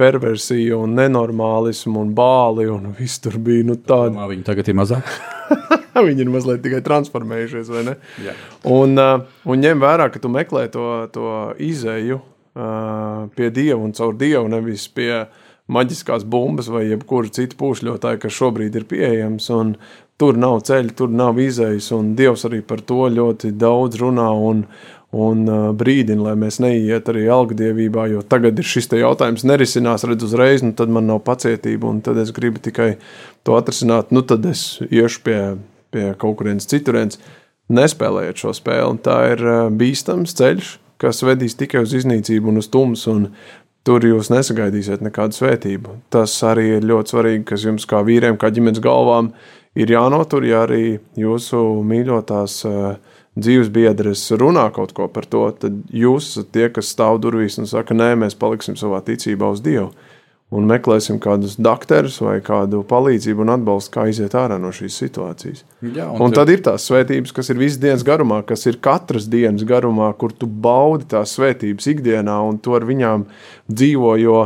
[0.00, 2.68] perversiju, un nenormālismu un bāli.
[2.70, 4.28] Un viss tur bija nu, tāda.
[4.34, 5.20] Viņi tagad ir mazāk.
[6.08, 7.94] viņi ir mazliet tikai transformējušies, vai ne?
[8.24, 8.34] Jā.
[8.70, 11.30] Un, uh, un ņem vērā, ka tu meklē to, to
[11.60, 15.26] izēju uh, pie dieva un caur dievu, nevis pie
[15.70, 19.50] maģiskās bumbas vai jebkura cita pūšļotāja, kas šobrīd ir pieejams.
[19.54, 19.74] Un
[20.20, 24.28] tur nav ceļa, tur nav izējas, un dievs arī par to ļoti daudz runā.
[24.50, 24.64] Un,
[25.10, 30.26] un uh, brīdina, lai mēs neiet arī algadievībā, jo tagad ir šis jautājums nerisinās, redz
[30.28, 32.92] uzreiz, nu tad man nav pacietība, un tad es gribu tikai
[33.46, 35.40] to atrisināt, nu tad es iešu pie,
[35.90, 37.18] pie kaut kurienes citurienes,
[37.70, 39.02] nespēlējot šo spēli.
[39.02, 43.28] Tā ir uh, bīstams ceļš, kas vedīs tikai uz iznīcību un uz tumsu, un
[43.86, 45.96] tur jūs nesagaidīsiet nekādu svētību.
[46.12, 49.32] Tas arī ir ļoti svarīgi, kas jums kā vīriem, kā ģimenes galvām
[49.74, 55.82] ir jānotur, ja arī jūsu mīļotās uh, dzīves biedrs runā kaut ko par to, tad
[55.94, 59.90] jūs esat tie, kas stāv durvīs un saka, nē, mēs paliksim savā ticībā uz Dievu.
[60.50, 65.60] Un meklēsim kādus doktorus vai kādu palīdzību un atbalstu, kā iziet ārā no šīs situācijas.
[65.84, 69.28] Jā, un un tad ir tās svētības, kas ir visas dienas garumā, kas ir katras
[69.30, 73.28] dienas garumā, kur tu baudi tās svētības ikdienā un tu ar viņām
[73.70, 74.40] dzīvo, jo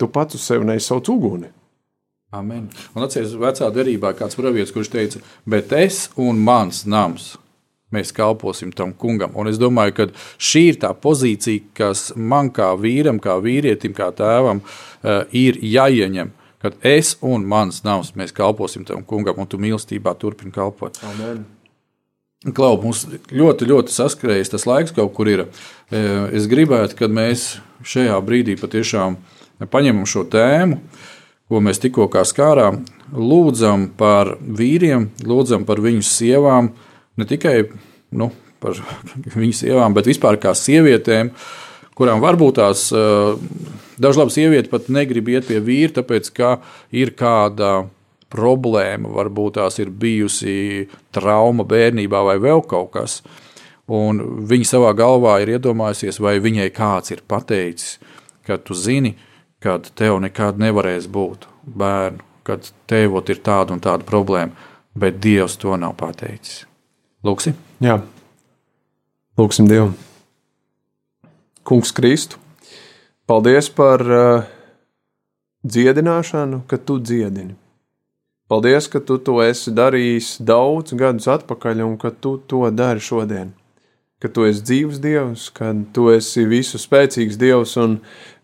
[0.00, 1.52] tu pats uz sevi neizsauc uguni.
[2.32, 2.70] Amen.
[2.94, 7.34] Un atcerieties, vecā derībā kāds pravietis, kurš teica, bet es un mans nams
[7.94, 9.34] mēs kalposim tam kungam.
[9.34, 14.10] Un es domāju, ka šī ir tā pozīcija, kas man kā vīram, kā vīrietim, kā
[14.16, 16.34] tēvam uh, ir jāieņem.
[16.60, 21.00] Kad es un mans nams mēs kalposim tam kungam, un tu mīlestībā turpini kalpot.
[21.08, 21.46] Amen.
[22.56, 25.42] Klau, mums ļoti, ļoti saskrējas tas laiks, kaut kur ir.
[25.92, 29.18] Eh, es gribētu, kad mēs šajā brīdī patiešām
[29.68, 30.78] paņemam šo tēmu,
[31.52, 36.70] ko mēs tikko skārām, lūdzam par vīriem, lūdzam par viņu sievām,
[37.18, 37.56] ne tikai
[38.18, 38.30] nu,
[38.60, 38.76] par
[39.40, 41.32] viņu sievām, bet vispār kā sievietēm,
[41.98, 42.88] kurām varbūt tās
[44.00, 46.52] dažas labas sievietes pat negrib iet pie vīra, tāpēc ka
[46.96, 47.88] ir kāda
[48.30, 53.20] problēma, varbūt tās ir bijusi trauma bērnībā vai vēl kaut kas.
[53.90, 57.98] Un viņa savā galvā ir iedomājusies, vai viņai kāds ir pateicis,
[58.46, 59.16] ka tu zini,
[59.58, 64.54] ka tev nekad nevarēs būt bērnu, kad tev ir tāda un tāda problēma,
[64.94, 66.69] bet Dievs to nav pateicis.
[67.20, 67.52] Lūksim.
[67.84, 67.98] Jā,
[69.36, 69.90] lūksim Dievu.
[71.68, 72.38] Kungs Kristu,
[73.28, 74.46] paldies par uh,
[75.68, 77.52] dziedināšanu, ka tu dziedini.
[78.48, 83.52] Paldies, ka tu to esi darījis daudz gadus atpakaļ un ka tu to dari šodien.
[84.20, 87.98] Ka tu esi dzīves Dievs, ka tu esi visu spēcīgs Dievs un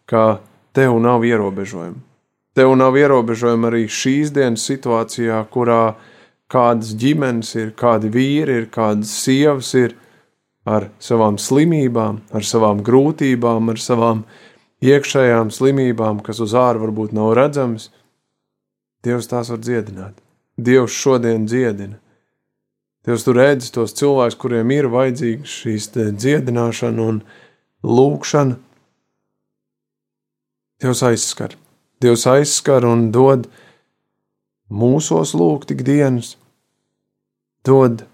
[0.05, 0.43] ka
[0.77, 2.05] tev nav ierobežojumu.
[2.57, 5.97] Tev nav ierobežojumu arī šīs dienas situācijā, kurā
[6.53, 9.97] kādas ģimenes ir, kādi vīri ir, kādas sievas ir
[10.66, 14.24] ar savām slimībām, ar savām grūtībām, ar savām
[14.82, 17.90] iekšējām slimībām, kas uz ārā varbūt nav redzamas.
[19.07, 20.18] Dievs tās var dziedināt.
[20.59, 22.01] Dievs šodien dziedina.
[23.07, 27.20] Dievs tur redz tos cilvēkus, kuriem ir vajadzīga šīs dziedināšana un
[27.86, 28.57] lūkšana.
[30.82, 31.55] Dievs aizskar.
[32.03, 33.47] Dievs aizskar un dod
[34.71, 36.37] mūsos lūgt ikdienas,
[37.67, 38.05] dod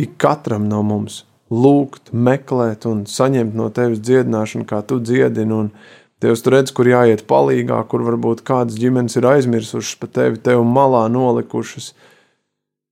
[0.00, 5.50] ik katram no mums lūgt, meklēt un saņemt no tevis dziedināšanu, kā tu dziedini.
[5.50, 5.72] Un
[6.20, 10.66] Dievs tur redz, kur jāiet palīgā, kur varbūt kādas ģimenes ir aizmirsušas par tevi, tevi
[10.68, 11.94] malā nolikušas,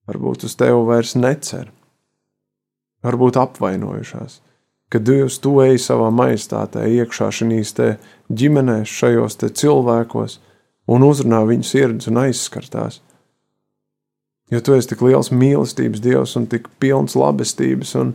[0.09, 1.69] varbūt uz tevi vairs necer,
[3.05, 4.41] varbūt apvainojušās.
[4.89, 7.75] Kad Dievs tu ej savā maistātē iekšā šīs
[8.33, 10.39] ģimenēs, šajos cilvēkos
[10.89, 13.03] un uzrunā viņu sirdis un aizskartās.
[14.49, 18.14] Jo tu esi tik liels mīlestības dievs un tik pilns labestības un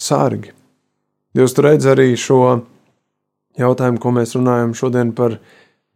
[0.00, 0.52] sargi.
[1.36, 2.42] Dievs redz arī šo
[3.60, 5.38] jautājumu, ko mēs runājam šodien par,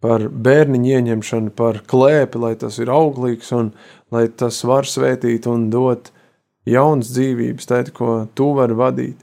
[0.01, 3.73] par bērniņu ieņemšanu, par klēpi, lai tas ir auglīgs un
[4.15, 6.13] lai tas var svētīt un dot
[6.69, 9.21] jaunas dzīvības, tēt, ko tu vari vadīt.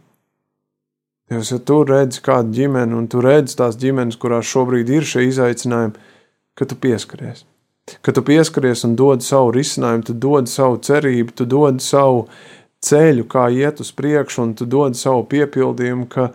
[1.32, 5.30] Dievs, ja tu redzi kādu ģimeni un tu redzi tās ģimenes, kurās šobrīd ir šie
[5.30, 6.09] izaicinājumi,
[6.58, 7.45] ka tu pieskaries.
[8.02, 12.28] Ka tu pieskaries un dod savu risinājumu, tu dod savu cerību, tu dod savu
[12.86, 16.30] ceļu, kā iet uz priekšu, un tu dod savu piepildījumu, ka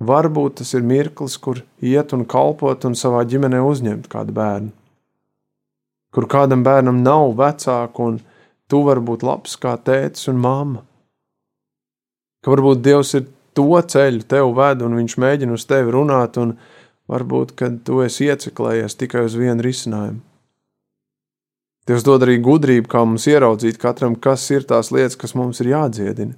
[0.00, 4.70] varbūt tas ir mirklis, kur iet un kalpot un savā ģimenē uzņemt kādu bērnu.
[6.10, 8.20] Kur kādam bērnam nav vecāku, un
[8.70, 10.84] tu vari būt labs kā tētis un mamma.
[12.40, 16.56] Ka varbūt Dievs ir to ceļu tev ved, un viņš mēģina uz tevi runāt, un
[17.10, 20.22] varbūt, kad tu esi ieciklējies tikai uz vienu risinājumu.
[21.88, 25.72] Dievs dod arī gudrību, kā mums ieraudzīt katram, kas ir tās lietas, kas mums ir
[25.72, 26.36] jādziedina.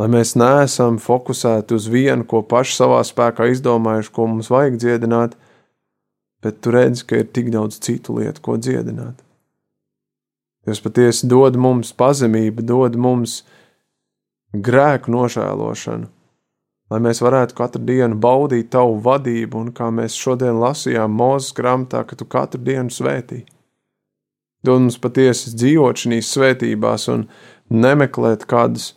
[0.00, 5.36] Lai mēs neesam fokusēti uz vienu, ko paši savā spēkā izdomājuši, ko mums vajag dziedināt,
[6.42, 9.20] bet tu redzi, ka ir tik daudz citu lietu, ko dziedināt.
[10.64, 13.42] Dievs patiesi dod mums pazemību, dod mums
[14.54, 16.08] grēku nožēlošanu,
[16.92, 22.04] lai mēs varētu katru dienu baudīt tavu vadību, un kā mēs šodien lasījām Mozus grāmatā,
[22.04, 23.42] ka tu katru dienu svētī.
[24.62, 27.24] Dod mums patiesi dzīvot šīs svētībās un
[27.72, 28.92] nemeklēt kādus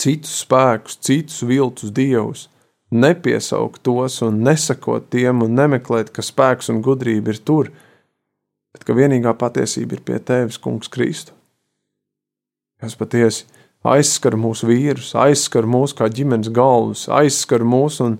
[0.00, 2.48] citus spēkus, citus viltus dievus,
[2.90, 7.70] nepiesaukt tos un nesakot tiem un nemeklēt, ka spēks un gudrība ir tur,
[8.74, 11.36] bet ka vienīgā patiesība ir pie tevis, Kungs, Kristu.
[12.80, 13.46] Kas patiesi
[13.86, 18.18] aizskar mūsu vīrus, aizskar mūs kā ģimenes galvas, aizskar mūs un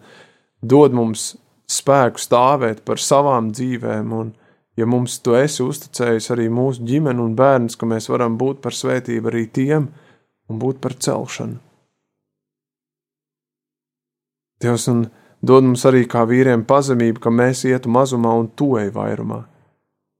[0.62, 1.34] dod mums
[1.70, 4.14] spēku stāvēt par savām dzīvēm.
[4.14, 4.32] Un,
[4.78, 8.76] ja mums tu esi uzticējis arī mūsu ģimeni un bērns, ka mēs varam būt par
[8.76, 9.90] svētību arī tiem
[10.50, 11.60] un būt par celšanu.
[14.62, 15.04] Dievs un
[15.44, 19.42] dod mums arī kā vīriem pazemību, ka mēs ietu mazumā un tu ej vairumā.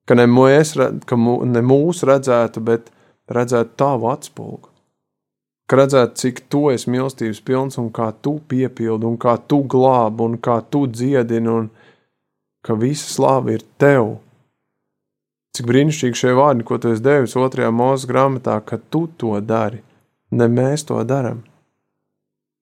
[0.07, 0.77] Ka ne, mēs,
[1.09, 2.93] ka ne mūsu redzētu, bet
[3.33, 4.76] redzētu tavu atspulgu
[5.67, 10.29] ka redzētu, cik tu esi mīlestības pilns un kā tu piepildi, un kā tu glābi,
[10.29, 11.69] un kā tu dziedini, un
[12.67, 14.17] ka visa slāva ir tev.
[15.57, 19.83] Cik brīnišķīgi šie vārdi, ko tu esi devis otrajā mūža grāmatā, ka tu to dari,
[20.31, 21.43] ne mēs to darām.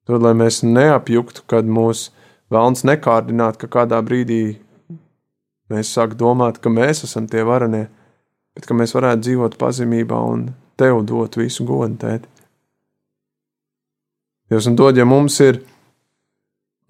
[0.05, 2.11] Tad, lai mēs neapjuktu, kad mūs
[2.53, 4.59] vēlns nekārdināt, ka kādā brīdī
[5.73, 7.89] mēs sākam domāt, ka mēs esam tie varenie,
[8.55, 12.34] bet ka mēs varētu dzīvot pazemībā un tev dot visu godu, tēti.
[14.55, 15.57] Dievs un dod, ja mums ir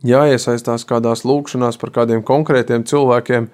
[0.04, 3.46] jāiesaistās kādās lūkšanās par kādiem konkrētiem cilvēkiem,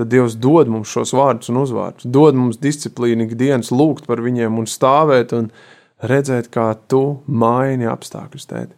[0.00, 2.06] tad Dievs dod mums šos vārdus un uzvārdus.
[2.08, 5.50] Dod mums disciplīnu ikdienas lūgt par viņiem un stāvēt un
[6.00, 8.72] redzēt, kā tu maini apstākļus tēti.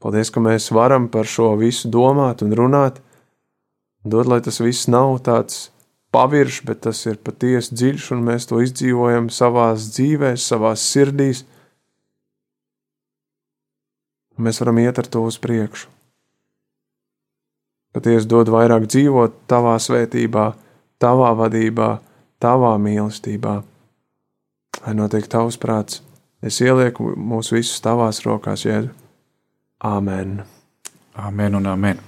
[0.00, 3.04] Paldies, ka mēs varam par šo visu domāt un runāt.
[4.00, 5.66] Dod, lai tas viss nav tāds
[6.16, 11.44] paviršs, bet tas ir patiesi dziļš, un mēs to izdzīvojam savā dzīvēm, savā sirdīs
[14.36, 15.90] un mēs varam iet ar to uz priekšu.
[17.94, 20.48] Patiesi dod vairāk dzīvot tavā svētībā,
[20.98, 21.90] tavā vadībā,
[22.42, 23.60] tavā mīlestībā.
[24.82, 26.02] Lai notiek tavs prāts,
[26.42, 28.90] es ielieku mūs visus tavās rokās, Jēzu.
[29.84, 30.42] Āmen!
[31.14, 32.00] Amen un amen.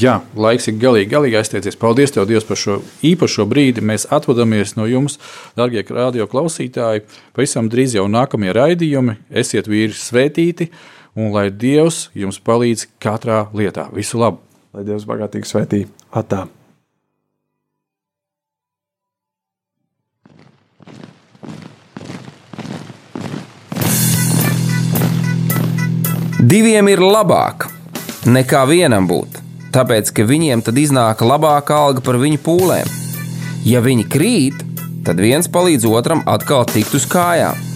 [0.00, 1.76] Jā, laiks ir galīgi, galīgi aizteicies.
[1.76, 3.84] Paldies, Tev, Dievs, par šo īpašo brīdi.
[3.84, 5.18] Mēs atvadāmies no jums,
[5.58, 7.04] darbie radio klausītāji.
[7.36, 9.18] Pavisam drīz jau nākamie raidījumi.
[9.28, 10.70] Esiet vīri svētīti!
[11.16, 13.88] un lai Dievs jums palīdz katrā lietā.
[13.96, 14.42] Visu labu!
[14.76, 15.86] Lai Dievs bagātīgi svētī!
[16.12, 16.44] Atā!
[26.46, 27.64] Diviem ir labāk
[28.30, 29.40] nekā vienam būt,
[29.74, 32.92] tāpēc ka viņiem tad iznāk labāka alga par viņu pūlēm.
[33.66, 34.60] Ja viņi krīt,
[35.08, 37.75] tad viens palīdz otram atkal tikt uz kājām.